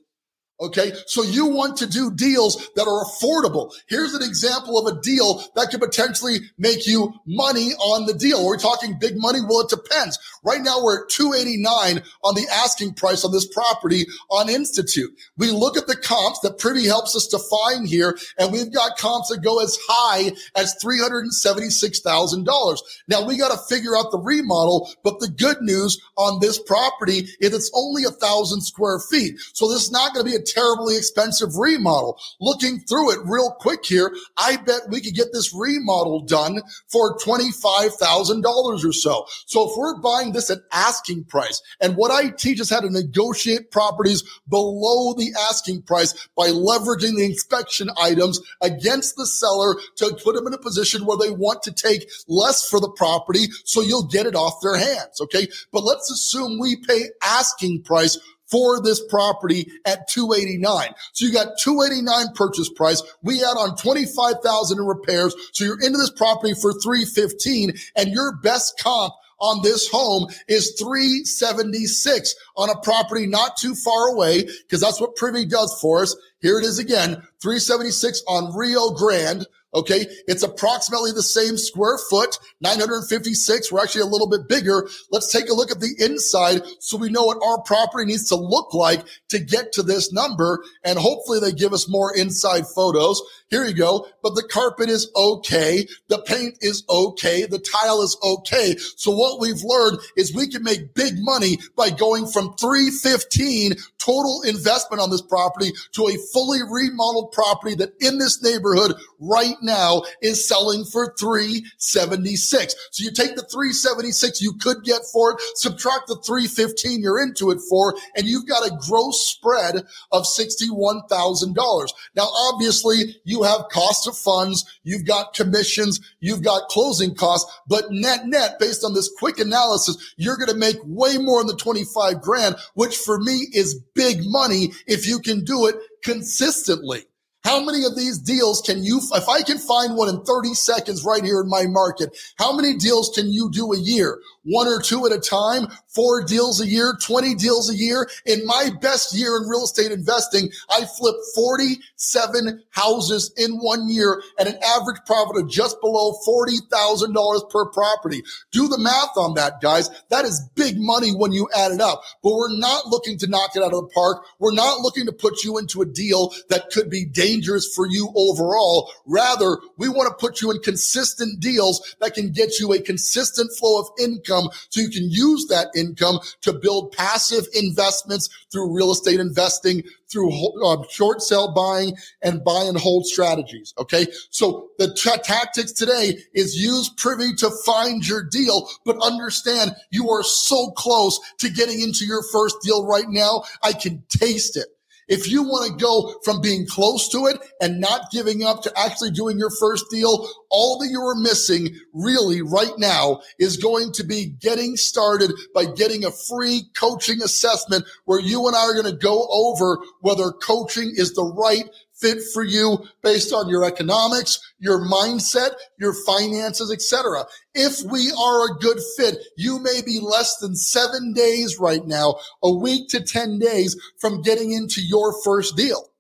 Okay. 0.60 0.92
So 1.06 1.22
you 1.22 1.46
want 1.46 1.78
to 1.78 1.86
do 1.86 2.10
deals 2.10 2.68
that 2.76 2.86
are 2.86 3.04
affordable. 3.04 3.72
Here's 3.88 4.12
an 4.12 4.22
example 4.22 4.78
of 4.78 4.94
a 4.94 5.00
deal 5.00 5.42
that 5.54 5.70
could 5.70 5.80
potentially 5.80 6.40
make 6.58 6.86
you 6.86 7.14
money 7.26 7.72
on 7.78 8.04
the 8.06 8.12
deal. 8.12 8.46
Are 8.46 8.50
we 8.50 8.58
talking 8.58 8.98
big 9.00 9.14
money? 9.16 9.40
Well, 9.40 9.60
it 9.60 9.70
depends. 9.70 10.18
Right 10.44 10.60
now 10.60 10.82
we're 10.82 11.04
at 11.04 11.10
289 11.10 12.02
on 12.24 12.34
the 12.34 12.46
asking 12.52 12.94
price 12.94 13.24
on 13.24 13.32
this 13.32 13.46
property 13.46 14.04
on 14.30 14.50
Institute. 14.50 15.10
We 15.38 15.50
look 15.50 15.78
at 15.78 15.86
the 15.86 15.96
comps 15.96 16.40
that 16.40 16.58
Privy 16.58 16.86
helps 16.86 17.16
us 17.16 17.26
define 17.26 17.86
here, 17.86 18.18
and 18.38 18.52
we've 18.52 18.72
got 18.72 18.98
comps 18.98 19.28
that 19.28 19.42
go 19.42 19.62
as 19.62 19.78
high 19.88 20.32
as 20.56 20.74
$376,000. 20.84 22.78
Now 23.08 23.24
we 23.26 23.38
got 23.38 23.52
to 23.52 23.58
figure 23.74 23.96
out 23.96 24.10
the 24.10 24.18
remodel, 24.18 24.90
but 25.02 25.20
the 25.20 25.28
good 25.28 25.62
news 25.62 25.98
on 26.16 26.40
this 26.40 26.58
property 26.58 27.28
is 27.40 27.54
it's 27.54 27.70
only 27.74 28.04
a 28.04 28.10
thousand 28.10 28.62
square 28.62 28.98
feet. 28.98 29.38
So 29.54 29.68
this 29.68 29.82
is 29.82 29.90
not 29.90 30.12
going 30.14 30.26
to 30.26 30.30
be 30.30 30.36
a 30.36 30.42
terribly 30.52 30.97
expensive 30.97 31.57
remodel. 31.57 32.19
Looking 32.40 32.80
through 32.80 33.12
it 33.12 33.21
real 33.25 33.50
quick 33.59 33.85
here, 33.85 34.14
I 34.37 34.57
bet 34.57 34.83
we 34.88 35.00
could 35.00 35.14
get 35.14 35.33
this 35.33 35.54
remodel 35.54 36.21
done 36.21 36.61
for 36.88 37.16
$25,000 37.19 38.85
or 38.85 38.92
so. 38.92 39.26
So 39.47 39.69
if 39.69 39.76
we're 39.76 40.00
buying 40.00 40.33
this 40.33 40.50
at 40.50 40.59
asking 40.73 41.25
price, 41.25 41.62
and 41.80 41.97
what 41.97 42.11
I 42.11 42.30
teach 42.30 42.61
is 42.61 42.71
how 42.71 42.80
to 42.80 42.90
negotiate 42.90 43.71
properties 43.71 44.23
below 44.49 45.14
the 45.14 45.33
asking 45.49 45.83
price 45.83 46.28
by 46.37 46.49
leveraging 46.49 47.16
the 47.16 47.25
inspection 47.25 47.90
items 48.00 48.40
against 48.61 49.16
the 49.16 49.26
seller 49.26 49.76
to 49.97 50.19
put 50.23 50.35
them 50.35 50.47
in 50.47 50.54
a 50.54 50.59
position 50.59 51.07
where 51.07 51.19
they 51.19 51.30
want 51.30 51.62
to 51.62 51.73
take 51.73 52.09
less 52.28 52.69
for 52.69 52.80
the 52.80 52.90
property 52.90 53.47
so 53.64 53.80
you'll 53.80 54.07
get 54.07 54.26
it 54.26 54.35
off 54.35 54.61
their 54.62 54.76
hands. 54.76 55.21
Okay. 55.21 55.49
But 55.73 55.85
let's 55.85 56.11
assume 56.11 56.59
we 56.59 56.76
pay 56.76 57.11
asking 57.23 57.83
price 57.83 58.19
for 58.50 58.83
this 58.83 59.02
property 59.09 59.71
at 59.85 60.09
289. 60.09 60.88
So 61.12 61.26
you 61.26 61.33
got 61.33 61.59
289 61.59 62.35
purchase 62.35 62.69
price. 62.69 63.02
We 63.23 63.42
add 63.42 63.57
on 63.57 63.76
25,000 63.76 64.78
in 64.78 64.85
repairs. 64.85 65.35
So 65.52 65.64
you're 65.64 65.80
into 65.80 65.99
this 65.99 66.11
property 66.11 66.54
for 66.54 66.73
315 66.73 67.73
and 67.97 68.09
your 68.09 68.37
best 68.37 68.78
comp 68.80 69.14
on 69.40 69.62
this 69.62 69.88
home 69.88 70.26
is 70.49 70.75
376 70.78 72.35
on 72.57 72.69
a 72.69 72.78
property 72.80 73.26
not 73.26 73.57
too 73.57 73.75
far 73.75 74.09
away 74.09 74.42
because 74.42 74.80
that's 74.80 75.00
what 75.00 75.16
Privy 75.16 75.47
does 75.47 75.76
for 75.80 76.02
us. 76.02 76.14
Here 76.40 76.59
it 76.59 76.64
is 76.64 76.78
again, 76.78 77.23
376 77.40 78.23
on 78.28 78.57
Rio 78.57 78.90
Grande. 78.90 79.47
Okay. 79.72 80.06
It's 80.26 80.42
approximately 80.42 81.12
the 81.12 81.22
same 81.22 81.56
square 81.56 81.98
foot, 82.10 82.38
956. 82.60 83.70
We're 83.70 83.82
actually 83.82 84.02
a 84.02 84.06
little 84.06 84.28
bit 84.28 84.48
bigger. 84.48 84.88
Let's 85.12 85.30
take 85.30 85.48
a 85.48 85.54
look 85.54 85.70
at 85.70 85.80
the 85.80 85.94
inside 85.98 86.62
so 86.80 86.96
we 86.96 87.08
know 87.08 87.24
what 87.24 87.38
our 87.44 87.62
property 87.62 88.06
needs 88.06 88.28
to 88.30 88.36
look 88.36 88.74
like 88.74 89.04
to 89.28 89.38
get 89.38 89.72
to 89.72 89.82
this 89.82 90.12
number. 90.12 90.64
And 90.84 90.98
hopefully 90.98 91.38
they 91.38 91.52
give 91.52 91.72
us 91.72 91.88
more 91.88 92.14
inside 92.16 92.66
photos. 92.66 93.22
Here 93.50 93.64
you 93.64 93.74
go. 93.74 94.06
But 94.22 94.34
the 94.34 94.46
carpet 94.50 94.88
is 94.88 95.10
okay. 95.14 95.86
The 96.08 96.22
paint 96.22 96.58
is 96.60 96.84
okay. 96.88 97.46
The 97.46 97.58
tile 97.58 98.02
is 98.02 98.16
okay. 98.22 98.76
So 98.96 99.12
what 99.12 99.40
we've 99.40 99.62
learned 99.62 99.98
is 100.16 100.34
we 100.34 100.48
can 100.48 100.62
make 100.62 100.94
big 100.94 101.14
money 101.18 101.58
by 101.76 101.90
going 101.90 102.26
from 102.26 102.54
315 102.54 103.74
total 103.98 104.42
investment 104.42 105.00
on 105.00 105.10
this 105.10 105.22
property 105.22 105.70
to 105.92 106.06
a 106.08 106.16
fully 106.32 106.60
remodeled 106.68 107.32
property 107.32 107.74
that 107.76 107.92
in 108.00 108.18
this 108.18 108.42
neighborhood 108.42 108.94
right 109.20 109.56
now 109.62 110.02
is 110.22 110.46
selling 110.46 110.84
for 110.84 111.14
376. 111.18 112.74
So 112.90 113.04
you 113.04 113.12
take 113.12 113.36
the 113.36 113.42
376 113.42 114.40
you 114.40 114.54
could 114.54 114.82
get 114.84 115.02
for 115.12 115.32
it, 115.32 115.40
subtract 115.54 116.08
the 116.08 116.16
315 116.26 117.02
you're 117.02 117.22
into 117.22 117.50
it 117.50 117.58
for, 117.68 117.94
and 118.16 118.26
you've 118.26 118.48
got 118.48 118.66
a 118.66 118.76
gross 118.88 119.20
spread 119.28 119.84
of 120.12 120.24
$61,000. 120.24 121.88
Now, 122.16 122.28
obviously 122.52 123.16
you 123.24 123.42
have 123.42 123.68
cost 123.70 124.08
of 124.08 124.16
funds, 124.16 124.64
you've 124.82 125.06
got 125.06 125.34
commissions, 125.34 126.00
you've 126.20 126.42
got 126.42 126.68
closing 126.68 127.14
costs, 127.14 127.50
but 127.68 127.90
net 127.90 128.26
net 128.26 128.58
based 128.58 128.84
on 128.84 128.94
this 128.94 129.10
quick 129.18 129.38
analysis, 129.38 130.14
you're 130.16 130.36
going 130.36 130.48
to 130.48 130.56
make 130.56 130.78
way 130.84 131.18
more 131.18 131.40
than 131.40 131.48
the 131.48 131.56
25 131.56 132.20
grand, 132.20 132.56
which 132.74 132.96
for 132.96 133.18
me 133.18 133.46
is 133.52 133.80
big 133.94 134.20
money 134.24 134.72
if 134.86 135.06
you 135.06 135.18
can 135.18 135.44
do 135.44 135.66
it 135.66 135.76
consistently. 136.02 137.04
How 137.44 137.64
many 137.64 137.85
of 137.85 137.97
these 137.97 138.18
deals 138.18 138.61
can 138.61 138.85
you, 138.85 139.00
if 139.14 139.28
I 139.28 139.42
can 139.42 139.59
find 139.59 139.97
one 139.97 140.09
in 140.09 140.23
30 140.25 140.54
seconds 140.54 141.04
right 141.04 141.25
here 141.25 141.40
in 141.40 141.49
my 141.49 141.66
market, 141.66 142.16
how 142.38 142.54
many 142.54 142.76
deals 142.76 143.11
can 143.14 143.32
you 143.32 143.50
do 143.50 143.73
a 143.73 143.78
year? 143.78 144.20
One 144.44 144.66
or 144.66 144.80
two 144.80 145.06
at 145.06 145.12
a 145.12 145.18
time, 145.18 145.68
four 145.94 146.23
deals 146.23 146.61
a 146.61 146.66
year, 146.66 146.97
20 147.00 147.35
deals 147.35 147.70
a 147.70 147.75
year. 147.75 148.09
In 148.26 148.44
my 148.47 148.70
best 148.80 149.14
year 149.14 149.37
in 149.37 149.49
real 149.49 149.64
estate 149.64 149.92
investing, 149.92 150.50
I 150.70 150.85
flipped 150.85 151.18
47 151.35 152.62
houses 152.70 153.32
in 153.37 153.56
one 153.56 153.88
year 153.90 154.23
at 154.38 154.47
an 154.47 154.56
average 154.64 155.00
profit 155.06 155.37
of 155.37 155.50
just 155.50 155.80
below 155.80 156.14
$40,000 156.26 157.50
per 157.50 157.66
property. 157.66 158.23
Do 158.52 158.68
the 158.68 158.78
math 158.78 159.16
on 159.16 159.35
that, 159.35 159.61
guys. 159.61 159.90
That 160.09 160.25
is 160.25 160.40
big 160.54 160.76
money 160.78 161.11
when 161.11 161.32
you 161.32 161.49
add 161.56 161.73
it 161.73 161.80
up, 161.80 162.02
but 162.23 162.35
we're 162.35 162.56
not 162.56 162.87
looking 162.87 163.18
to 163.18 163.26
knock 163.26 163.56
it 163.56 163.62
out 163.62 163.73
of 163.73 163.82
the 163.82 163.90
park. 163.94 164.25
We're 164.38 164.54
not 164.54 164.80
looking 164.80 165.06
to 165.06 165.12
put 165.12 165.44
you 165.44 165.59
into 165.59 165.82
a 165.82 165.87
deal 165.87 166.32
that 166.49 166.70
could 166.70 166.90
be 166.90 167.04
dangerous 167.04 167.73
for 167.75 167.87
you 167.87 168.12
overall. 168.14 168.90
Rather, 169.06 169.59
we 169.76 169.88
want 169.88 170.09
to 170.09 170.26
put 170.26 170.40
you 170.40 170.50
in 170.50 170.61
consistent 170.61 171.40
deals 171.40 171.97
that 172.00 172.14
can 172.14 172.30
get 172.30 172.59
you 172.59 172.73
a 172.73 172.80
consistent 172.80 173.50
flow 173.59 173.80
of 173.80 173.88
income 174.00 174.49
so 174.68 174.80
you 174.80 174.88
can 174.88 175.11
use 175.11 175.47
that 175.49 175.68
income 175.80 176.20
to 176.42 176.52
build 176.52 176.92
passive 176.92 177.46
investments 177.54 178.28
through 178.52 178.75
real 178.75 178.92
estate 178.92 179.18
investing, 179.18 179.82
through 180.10 180.30
uh, 180.64 180.82
short 180.90 181.22
sale 181.22 181.52
buying 181.54 181.96
and 182.22 182.44
buy 182.44 182.62
and 182.64 182.78
hold 182.78 183.06
strategies. 183.06 183.72
Okay. 183.78 184.06
So 184.30 184.68
the 184.78 184.94
t- 184.94 185.10
tactics 185.22 185.72
today 185.72 186.18
is 186.34 186.56
use 186.56 186.90
privy 186.90 187.34
to 187.37 187.50
find 187.64 188.06
your 188.06 188.22
deal, 188.22 188.68
but 188.84 188.99
understand 189.00 189.72
you 189.90 190.10
are 190.10 190.22
so 190.22 190.70
close 190.72 191.18
to 191.38 191.49
getting 191.49 191.80
into 191.80 192.04
your 192.04 192.22
first 192.32 192.56
deal 192.62 192.87
right 192.87 193.08
now. 193.08 193.44
I 193.62 193.72
can 193.72 194.02
taste 194.08 194.56
it. 194.56 194.66
If 195.10 195.28
you 195.28 195.42
want 195.42 195.72
to 195.72 195.84
go 195.84 196.14
from 196.24 196.40
being 196.40 196.66
close 196.68 197.08
to 197.08 197.26
it 197.26 197.36
and 197.60 197.80
not 197.80 198.12
giving 198.12 198.44
up 198.44 198.62
to 198.62 198.72
actually 198.78 199.10
doing 199.10 199.38
your 199.38 199.50
first 199.60 199.86
deal, 199.90 200.28
all 200.50 200.78
that 200.78 200.88
you 200.88 201.00
are 201.00 201.16
missing 201.16 201.76
really 201.92 202.42
right 202.42 202.72
now 202.78 203.20
is 203.40 203.56
going 203.56 203.92
to 203.94 204.04
be 204.04 204.26
getting 204.40 204.76
started 204.76 205.32
by 205.52 205.64
getting 205.64 206.04
a 206.04 206.12
free 206.12 206.62
coaching 206.76 207.22
assessment 207.22 207.84
where 208.04 208.20
you 208.20 208.46
and 208.46 208.54
I 208.54 208.60
are 208.60 208.72
going 208.80 208.92
to 208.92 208.98
go 208.98 209.26
over 209.30 209.78
whether 210.00 210.30
coaching 210.30 210.92
is 210.94 211.12
the 211.12 211.24
right 211.24 211.68
fit 212.00 212.19
for 212.33 212.45
you 212.45 212.78
based 213.02 213.33
on 213.33 213.49
your 213.49 213.64
economics, 213.64 214.38
your 214.59 214.80
mindset, 214.80 215.50
your 215.78 215.95
finances, 216.07 216.71
etc. 216.73 217.25
If 217.54 217.83
we 217.90 218.12
are 218.12 218.50
a 218.50 218.59
good 218.59 218.78
fit, 218.97 219.19
you 219.37 219.59
may 219.61 219.80
be 219.85 219.99
less 220.00 220.37
than 220.38 220.54
seven 220.54 221.12
days 221.12 221.59
right 221.59 221.87
now, 221.87 222.16
a 222.42 222.52
week 222.52 222.88
to 222.90 223.00
10 223.00 223.38
days 223.38 223.76
from 223.99 224.23
getting 224.23 224.52
into 224.52 224.80
your 224.80 225.14
first 225.23 225.57
deal. 225.57 225.90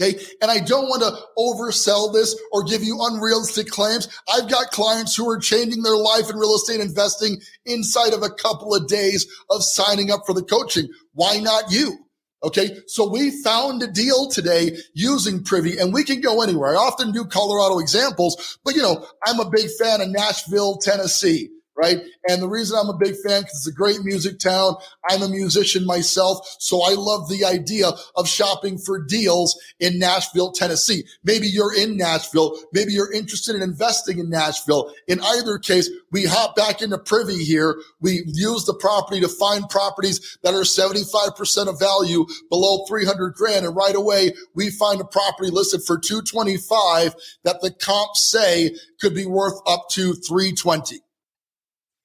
Okay. 0.00 0.18
And 0.42 0.50
I 0.50 0.60
don't 0.60 0.88
want 0.88 1.02
to 1.02 1.18
oversell 1.38 2.12
this 2.12 2.38
or 2.52 2.62
give 2.64 2.84
you 2.84 2.98
unrealistic 3.00 3.68
claims. 3.68 4.08
I've 4.30 4.50
got 4.50 4.70
clients 4.70 5.16
who 5.16 5.28
are 5.28 5.38
changing 5.38 5.82
their 5.82 5.96
life 5.96 6.28
in 6.28 6.36
real 6.36 6.54
estate 6.54 6.80
investing 6.80 7.40
inside 7.64 8.12
of 8.12 8.22
a 8.22 8.28
couple 8.28 8.74
of 8.74 8.88
days 8.88 9.26
of 9.48 9.64
signing 9.64 10.10
up 10.10 10.20
for 10.26 10.34
the 10.34 10.42
coaching. 10.42 10.88
Why 11.14 11.38
not 11.40 11.72
you? 11.72 12.05
Okay. 12.46 12.78
So 12.86 13.08
we 13.08 13.42
found 13.42 13.82
a 13.82 13.88
deal 13.88 14.28
today 14.28 14.78
using 14.94 15.42
Privy 15.42 15.78
and 15.78 15.92
we 15.92 16.04
can 16.04 16.20
go 16.20 16.42
anywhere. 16.42 16.72
I 16.72 16.76
often 16.76 17.10
do 17.10 17.24
Colorado 17.24 17.80
examples, 17.80 18.58
but 18.64 18.76
you 18.76 18.82
know, 18.82 19.04
I'm 19.26 19.40
a 19.40 19.50
big 19.50 19.68
fan 19.78 20.00
of 20.00 20.08
Nashville, 20.08 20.76
Tennessee 20.76 21.50
right? 21.76 21.98
And 22.28 22.42
the 22.42 22.48
reason 22.48 22.78
I'm 22.78 22.88
a 22.88 22.96
big 22.96 23.14
fan 23.16 23.42
because 23.42 23.58
it's 23.58 23.66
a 23.66 23.72
great 23.72 24.02
music 24.02 24.38
town. 24.38 24.76
I'm 25.08 25.22
a 25.22 25.28
musician 25.28 25.84
myself, 25.84 26.56
so 26.58 26.82
I 26.82 26.94
love 26.94 27.28
the 27.28 27.44
idea 27.44 27.92
of 28.16 28.28
shopping 28.28 28.78
for 28.78 29.02
deals 29.02 29.58
in 29.78 29.98
Nashville, 29.98 30.52
Tennessee. 30.52 31.04
Maybe 31.24 31.46
you're 31.46 31.74
in 31.74 31.96
Nashville, 31.96 32.58
maybe 32.72 32.92
you're 32.92 33.12
interested 33.12 33.54
in 33.54 33.62
investing 33.62 34.18
in 34.18 34.30
Nashville. 34.30 34.92
In 35.06 35.20
either 35.20 35.58
case, 35.58 35.90
we 36.10 36.24
hop 36.24 36.56
back 36.56 36.82
into 36.82 36.98
Privy 36.98 37.44
here. 37.44 37.76
We 38.00 38.22
use 38.26 38.64
the 38.64 38.74
property 38.74 39.20
to 39.20 39.28
find 39.28 39.68
properties 39.68 40.38
that 40.42 40.54
are 40.54 40.62
75% 40.62 41.68
of 41.68 41.78
value 41.78 42.26
below 42.48 42.84
300 42.86 43.34
grand, 43.34 43.66
and 43.66 43.76
right 43.76 43.94
away 43.94 44.32
we 44.54 44.70
find 44.70 45.00
a 45.00 45.04
property 45.04 45.50
listed 45.50 45.82
for 45.82 45.98
225 45.98 47.14
that 47.44 47.60
the 47.60 47.70
comps 47.70 48.30
say 48.30 48.74
could 49.00 49.14
be 49.14 49.26
worth 49.26 49.60
up 49.66 49.88
to 49.90 50.14
320. 50.14 51.00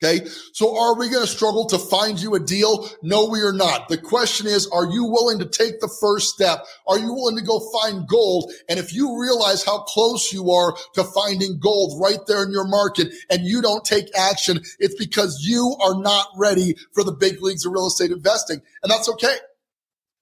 Okay. 0.03 0.25
So 0.53 0.75
are 0.75 0.97
we 0.97 1.09
going 1.09 1.21
to 1.21 1.31
struggle 1.31 1.65
to 1.67 1.77
find 1.77 2.19
you 2.19 2.33
a 2.33 2.39
deal? 2.39 2.89
No, 3.03 3.29
we 3.29 3.41
are 3.41 3.53
not. 3.53 3.87
The 3.87 3.99
question 3.99 4.47
is, 4.47 4.67
are 4.67 4.85
you 4.85 5.05
willing 5.05 5.37
to 5.39 5.45
take 5.45 5.79
the 5.79 5.95
first 6.01 6.33
step? 6.33 6.65
Are 6.87 6.97
you 6.97 7.13
willing 7.13 7.37
to 7.37 7.43
go 7.43 7.59
find 7.81 8.07
gold? 8.07 8.51
And 8.67 8.79
if 8.79 8.95
you 8.95 9.21
realize 9.21 9.63
how 9.63 9.83
close 9.83 10.33
you 10.33 10.49
are 10.49 10.75
to 10.95 11.03
finding 11.03 11.59
gold 11.59 12.01
right 12.01 12.17
there 12.27 12.43
in 12.43 12.51
your 12.51 12.67
market 12.67 13.13
and 13.29 13.45
you 13.45 13.61
don't 13.61 13.85
take 13.85 14.07
action, 14.17 14.61
it's 14.79 14.95
because 14.95 15.41
you 15.43 15.75
are 15.79 16.01
not 16.01 16.29
ready 16.35 16.75
for 16.93 17.03
the 17.03 17.11
big 17.11 17.39
leagues 17.41 17.63
of 17.65 17.71
real 17.71 17.85
estate 17.85 18.09
investing. 18.09 18.59
And 18.81 18.91
that's 18.91 19.07
okay. 19.07 19.35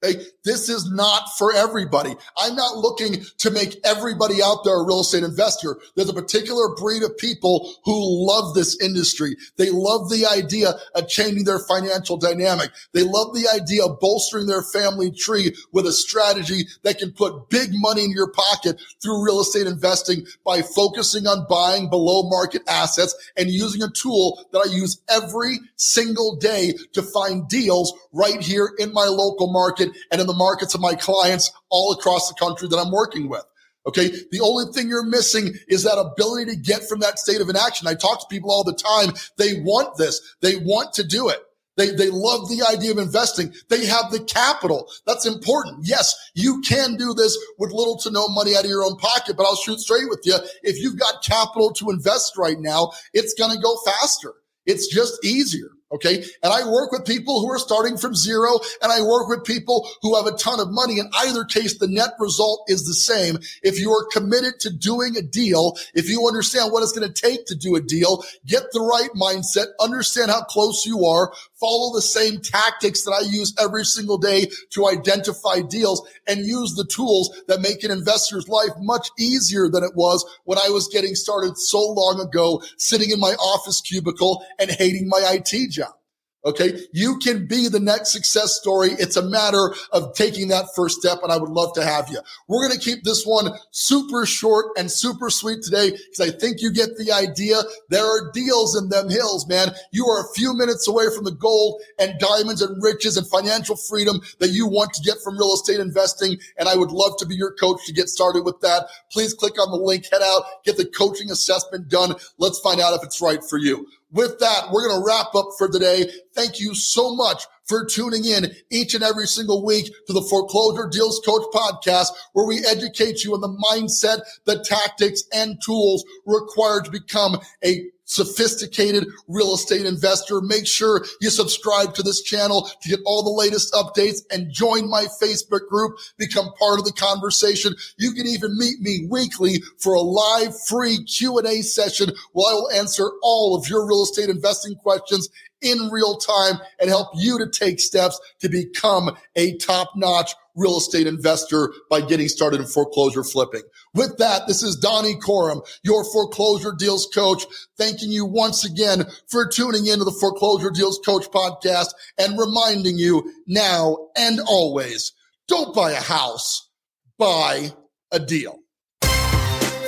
Okay? 0.04 0.22
This 0.46 0.70
is 0.70 0.90
not 0.92 1.24
for 1.38 1.54
everybody. 1.54 2.16
I'm 2.38 2.56
not 2.56 2.78
looking 2.78 3.24
to 3.40 3.52
make 3.52 3.78
everybody 3.84 4.42
out 4.42 4.64
there 4.64 4.80
a 4.80 4.86
real 4.86 5.02
estate 5.02 5.24
investor. 5.24 5.78
There's 5.96 6.10
a 6.10 6.14
particular 6.14 6.76
breed 6.76 7.04
of 7.04 7.18
people 7.18 7.76
who 7.84 8.28
love 8.28 8.56
this 8.56 8.80
industry. 8.82 9.36
They 9.58 9.70
love 9.70 10.10
the 10.10 10.26
idea 10.26 10.74
of 10.96 11.08
changing 11.10 11.44
their 11.44 11.60
financial 11.60 12.18
dynamic. 12.18 12.72
They 12.94 13.04
love 13.04 13.34
the 13.34 13.48
idea 13.54 13.86
of 13.86 14.00
bolstering 14.00 14.48
their 14.48 14.64
family 14.64 15.12
tree 15.12 15.56
with 15.74 15.86
a 15.86 15.92
strategy 15.92 16.68
that 16.84 16.98
can 16.98 17.12
put 17.12 17.50
big 17.50 17.70
money 17.74 18.06
in 18.06 18.12
your 18.12 18.32
pocket 18.32 18.82
through 19.02 19.24
real 19.24 19.42
estate 19.42 19.68
investing 19.68 20.26
by 20.46 20.62
focusing 20.62 21.28
on 21.28 21.46
buying 21.50 21.90
below 21.90 22.24
market 22.30 22.62
assets 22.68 23.16
and 23.36 23.50
using 23.50 23.84
a 23.84 23.90
tool 23.92 24.46
that 24.52 24.66
I 24.66 24.74
use 24.74 25.02
every 25.10 25.60
single 25.76 26.38
day 26.38 26.74
to 26.94 27.02
find 27.02 27.48
deals 27.50 27.94
right 28.14 28.42
here 28.42 28.72
in 28.80 28.94
my 28.94 29.06
local 29.06 29.52
market 29.52 29.89
market 29.90 30.08
and 30.12 30.22
in 30.22 30.28
the 30.28 30.34
markets 30.34 30.76
of 30.76 30.82
my 30.82 30.96
clients 30.96 31.52
all 31.70 31.94
across 31.94 32.28
the 32.28 32.36
country 32.36 32.68
that 32.68 32.78
I'm 32.78 32.92
working 32.92 33.30
with. 33.30 33.44
Okay. 33.88 34.10
The 34.32 34.42
only 34.42 34.72
thing 34.74 34.90
you're 34.90 35.06
missing 35.06 35.54
is 35.68 35.84
that 35.84 35.98
ability 35.98 36.52
to 36.52 36.58
get 36.58 36.88
from 36.88 37.00
that 37.00 37.18
state 37.18 37.42
of 37.42 37.50
inaction. 37.50 37.88
I 37.88 37.96
talk 37.96 38.20
to 38.20 38.28
people 38.30 38.52
all 38.52 38.64
the 38.64 38.74
time. 38.74 39.14
They 39.38 39.62
want 39.62 39.98
this. 39.98 40.22
They 40.42 40.58
want 40.58 40.94
to 40.94 41.04
do 41.08 41.30
it. 41.30 41.40
They, 41.78 41.92
they 41.92 42.10
love 42.10 42.50
the 42.50 42.62
idea 42.70 42.92
of 42.92 42.98
investing. 42.98 43.54
They 43.70 43.86
have 43.86 44.12
the 44.12 44.20
capital. 44.20 44.92
That's 45.08 45.26
important. 45.26 45.86
Yes, 45.88 46.14
you 46.36 46.60
can 46.60 46.98
do 46.98 47.14
this 47.14 47.38
with 47.58 47.72
little 47.72 47.98
to 48.00 48.12
no 48.12 48.28
money 48.28 48.54
out 48.58 48.66
of 48.66 48.70
your 48.70 48.84
own 48.84 48.98
pocket, 48.98 49.38
but 49.38 49.46
I'll 49.46 49.56
shoot 49.56 49.80
straight 49.80 50.10
with 50.10 50.20
you. 50.26 50.36
If 50.62 50.78
you've 50.78 51.00
got 51.00 51.24
capital 51.24 51.72
to 51.76 51.90
invest 51.90 52.38
right 52.38 52.60
now, 52.60 52.92
it's 53.14 53.34
going 53.34 53.56
to 53.56 53.64
go 53.64 53.78
faster. 53.86 54.34
It's 54.66 54.88
just 54.88 55.24
easier. 55.24 55.70
Okay. 55.92 56.24
And 56.44 56.54
I 56.54 56.68
work 56.68 56.92
with 56.92 57.06
people 57.06 57.42
who 57.42 57.50
are 57.50 57.58
starting 57.58 57.98
from 57.98 58.14
zero 58.14 58.60
and 58.82 58.92
I 58.92 59.02
work 59.02 59.28
with 59.28 59.44
people 59.44 59.90
who 60.02 60.16
have 60.16 60.28
a 60.28 60.38
ton 60.38 60.60
of 60.60 60.70
money. 60.70 61.00
In 61.00 61.10
either 61.18 61.44
case, 61.44 61.78
the 61.78 61.88
net 61.88 62.12
result 62.20 62.64
is 62.68 62.86
the 62.86 62.94
same. 62.94 63.40
If 63.64 63.80
you 63.80 63.92
are 63.92 64.06
committed 64.12 64.60
to 64.62 64.70
doing 64.70 65.18
a 65.18 65.22
deal, 65.22 65.78
if 65.96 66.08
you 66.08 66.28
understand 66.28 66.72
what 66.72 66.84
it's 66.84 66.92
going 66.92 67.12
to 67.12 67.22
take 67.22 67.48
to 67.48 67.56
do 67.56 67.76
a 67.76 67.82
deal, 67.82 68.24
get 68.46 68.64
the 68.72 68.82
right 68.82 69.10
mindset, 69.16 69.68
understand 69.80 70.30
how 70.30 70.44
close 70.44 70.86
you 70.86 71.06
are, 71.06 71.34
follow 71.60 71.94
the 71.94 72.02
same 72.02 72.40
tactics 72.40 73.04
that 73.04 73.12
I 73.12 73.22
use 73.30 73.54
every 73.60 73.86
single 73.86 74.18
day 74.18 74.48
to 74.72 74.88
identify 74.88 75.62
deals 75.62 76.08
and 76.28 76.46
use 76.46 76.76
the 76.76 76.86
tools 76.86 77.44
that 77.48 77.62
make 77.62 77.84
an 77.84 77.92
investor's 77.92 78.48
life 78.48 78.72
much 78.80 79.10
easier 79.20 79.70
than 79.70 79.84
it 79.84 79.96
was 79.96 80.26
when 80.46 80.58
I 80.58 80.70
was 80.70 80.88
getting 80.88 81.16
started 81.16 81.58
so 81.58 81.80
long 81.80 82.20
ago, 82.20 82.62
sitting 82.78 83.12
in 83.12 83.20
my 83.20 83.34
office 83.34 83.82
cubicle 83.82 84.44
and 84.60 84.72
hating 84.72 85.08
my 85.08 85.22
IT 85.34 85.72
job. 85.72 85.99
Okay. 86.46 86.80
You 86.94 87.18
can 87.18 87.48
be 87.48 87.68
the 87.68 87.82
next 87.82 88.14
success 88.14 88.56
story. 88.56 88.92
It's 88.92 89.18
a 89.18 89.22
matter 89.22 89.74
of 89.92 90.14
taking 90.16 90.48
that 90.48 90.68
first 90.74 91.00
step. 91.00 91.20
And 91.22 91.34
I 91.34 91.38
would 91.38 91.50
love 91.50 91.74
to 91.74 91.84
have 91.84 92.08
you. 92.10 92.20
We're 92.48 92.66
going 92.66 92.80
to 92.80 92.84
keep 92.84 93.04
this 93.04 93.26
one 93.26 93.52
super 93.72 94.26
short 94.26 94.68
and 94.78 94.90
super 94.90 95.30
sweet 95.30 95.64
today 95.64 95.92
because 95.92 96.22
I 96.22 96.32
think 96.38 96.62
you 96.62 96.72
get 96.72 96.98
the 96.98 97.12
idea. 97.12 97.62
There 97.90 98.06
are 98.06 98.32
deals 98.32 98.82
in 98.82 98.88
them 98.88 99.10
hills, 99.10 99.50
man. 99.50 99.72
You 99.92 100.08
are 100.08 100.22
a 100.22 100.34
few 100.34 100.54
minutes 100.54 100.88
away 100.88 101.08
from 101.14 101.26
the 101.26 101.32
gold 101.32 101.82
and 102.00 102.18
diamonds 102.20 102.62
and 102.62 102.82
riches 102.82 103.18
and 103.18 103.28
financial 103.28 103.76
freedom 103.76 104.22
that 104.40 104.52
you 104.52 104.66
want 104.66 104.94
to 104.94 105.04
get 105.04 105.18
from 105.22 105.38
real 105.38 105.54
estate 105.54 105.82
investing. 105.82 106.38
And 106.58 106.70
I 106.70 106.78
would 106.78 106.92
love 106.92 107.18
to 107.18 107.26
be 107.26 107.36
your 107.36 107.52
coach 107.52 107.86
to 107.88 107.94
get 107.94 108.08
started 108.08 108.46
with 108.46 108.62
that. 108.62 108.88
Please 109.12 109.34
click 109.34 109.60
on 109.60 109.72
the 109.72 109.78
link, 109.78 110.06
head 110.10 110.22
out, 110.24 110.44
get 110.64 110.78
the 110.78 110.86
coaching 110.86 111.32
assessment 111.32 111.90
done. 111.90 112.16
Let's 112.38 112.60
find 112.60 112.80
out 112.80 112.94
if 112.94 113.04
it's 113.04 113.22
right 113.22 113.44
for 113.44 113.58
you 113.58 113.88
with 114.12 114.40
that, 114.40 114.72
we're 114.72 114.88
going 114.88 115.00
to 115.00 115.06
wrap 115.06 115.36
up 115.36 115.50
for 115.58 115.70
today. 115.70 116.10
Thank 116.34 116.60
you 116.60 116.74
so 116.74 117.16
much 117.16 117.44
for 117.66 117.86
tuning 117.86 118.26
in 118.26 118.48
each 118.72 118.96
and 118.96 119.04
every 119.04 119.28
single 119.28 119.64
week 119.64 119.92
to 120.08 120.14
the 120.14 120.24
Foreclosure 120.24 120.90
Deals 120.92 121.22
Coach 121.24 121.46
podcast, 121.54 122.08
where 122.34 122.48
we 122.48 122.66
educate 122.66 123.24
you 123.24 123.36
on 123.36 123.42
the 123.42 123.48
mindset, 123.48 124.22
the 124.46 124.64
tactics 124.64 125.24
and 125.32 125.62
tools 125.64 126.04
required 126.26 126.86
to 126.86 126.92
become 126.92 127.38
a 127.64 127.86
sophisticated 128.10 129.08
real 129.28 129.54
estate 129.54 129.86
investor. 129.86 130.42
Make 130.42 130.68
sure 130.68 131.06
you 131.22 131.30
subscribe 131.30 131.94
to 131.94 132.04
this 132.04 132.22
channel 132.22 132.70
to 132.82 132.90
get 132.90 133.00
all 133.06 133.24
the 133.24 133.30
latest 133.30 133.72
updates 133.74 134.22
and 134.32 134.52
join 134.52 134.90
my 134.90 135.06
Facebook 135.22 135.68
group, 135.70 135.98
become 136.18 136.52
part 136.60 136.80
of 136.80 136.86
the 136.86 136.92
conversation. 136.92 137.76
You 137.98 138.12
can 138.12 138.26
even 138.26 138.58
meet 138.58 138.82
me 138.82 139.08
weekly 139.10 139.62
for 139.78 139.94
a 139.94 140.02
live 140.02 140.60
free 140.64 141.04
Q&A 141.06 141.62
session 141.62 142.12
where 142.34 142.52
I 142.52 142.56
will 142.56 142.72
answer 142.72 143.12
all 143.22 143.56
of 143.56 143.70
your 143.70 143.88
real 143.88 144.04
estate 144.04 144.30
investing 144.30 144.76
questions 144.76 145.30
in 145.62 145.90
real 145.90 146.18
time 146.18 146.56
and 146.80 146.90
help 146.90 147.10
you 147.14 147.38
to 147.38 147.48
take 147.48 147.80
steps 147.80 148.20
to 148.40 148.50
become 148.50 149.16
a 149.36 149.58
top 149.58 149.92
notch 149.96 150.34
real 150.60 150.78
estate 150.78 151.08
investor 151.08 151.74
by 151.90 152.02
getting 152.02 152.28
started 152.28 152.60
in 152.60 152.68
foreclosure 152.68 153.24
flipping. 153.24 153.62
With 153.94 154.18
that, 154.18 154.48
this 154.48 154.62
is 154.62 154.76
Donny 154.76 155.16
Coram, 155.16 155.62
your 155.84 156.04
foreclosure 156.04 156.74
deals 156.78 157.08
coach, 157.14 157.46
thanking 157.78 158.12
you 158.12 158.26
once 158.26 158.66
again 158.66 159.06
for 159.30 159.48
tuning 159.48 159.88
into 159.88 160.04
the 160.06 160.18
foreclosure 160.20 160.72
deals 160.72 161.00
coach 161.06 161.28
podcast 161.32 161.88
and 162.18 162.38
reminding 162.38 162.98
you 162.98 163.34
now 163.48 164.10
and 164.18 164.40
always 164.42 165.14
don't 165.48 165.74
buy 165.76 165.92
a 165.92 166.02
house, 166.02 166.70
buy 167.18 167.72
a 168.12 168.20
deal. 168.20 168.60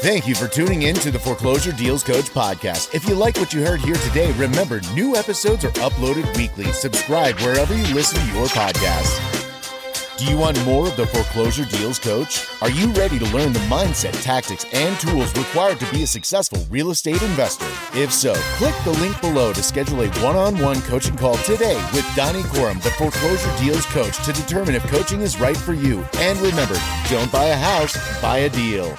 Thank 0.02 0.28
you 0.28 0.34
for 0.34 0.48
tuning 0.48 0.82
in 0.82 0.96
to 0.96 1.12
the 1.12 1.20
Foreclosure 1.20 1.72
Deals 1.72 2.02
Coach 2.02 2.26
podcast. 2.32 2.96
If 2.96 3.08
you 3.08 3.14
like 3.14 3.38
what 3.38 3.54
you 3.54 3.64
heard 3.64 3.80
here 3.82 3.94
today, 3.94 4.32
remember 4.32 4.82
new 4.96 5.16
episodes 5.16 5.64
are 5.64 5.70
uploaded 5.74 6.36
weekly. 6.36 6.66
Subscribe 6.74 7.40
wherever 7.42 7.76
you 7.76 7.94
listen 7.94 8.20
to 8.20 8.34
your 8.36 8.48
podcast. 8.48 9.31
Do 10.22 10.28
you 10.28 10.38
want 10.38 10.64
more 10.66 10.88
of 10.88 10.96
the 10.96 11.08
Foreclosure 11.08 11.66
Deals 11.66 11.98
Coach? 11.98 12.46
Are 12.62 12.70
you 12.70 12.92
ready 12.92 13.18
to 13.18 13.26
learn 13.36 13.54
the 13.54 13.60
mindset, 13.62 14.22
tactics, 14.22 14.68
and 14.72 15.00
tools 15.00 15.36
required 15.36 15.80
to 15.80 15.92
be 15.92 16.04
a 16.04 16.08
successful 16.08 16.64
real 16.70 16.92
estate 16.92 17.24
investor? 17.24 17.66
If 17.96 18.14
so, 18.14 18.36
click 18.58 18.76
the 18.84 18.92
link 18.92 19.20
below 19.20 19.52
to 19.52 19.64
schedule 19.64 20.04
a 20.04 20.10
one 20.24 20.36
on 20.36 20.60
one 20.60 20.80
coaching 20.84 21.18
call 21.18 21.38
today 21.38 21.76
with 21.92 22.08
Donny 22.16 22.44
Coram, 22.44 22.78
the 22.82 22.92
Foreclosure 22.92 23.52
Deals 23.58 23.88
Coach, 23.88 24.24
to 24.24 24.32
determine 24.32 24.76
if 24.76 24.84
coaching 24.90 25.22
is 25.22 25.40
right 25.40 25.58
for 25.58 25.74
you. 25.74 26.06
And 26.18 26.38
remember, 26.38 26.80
don't 27.10 27.32
buy 27.32 27.46
a 27.46 27.58
house, 27.58 27.98
buy 28.22 28.38
a 28.40 28.50
deal. 28.50 28.96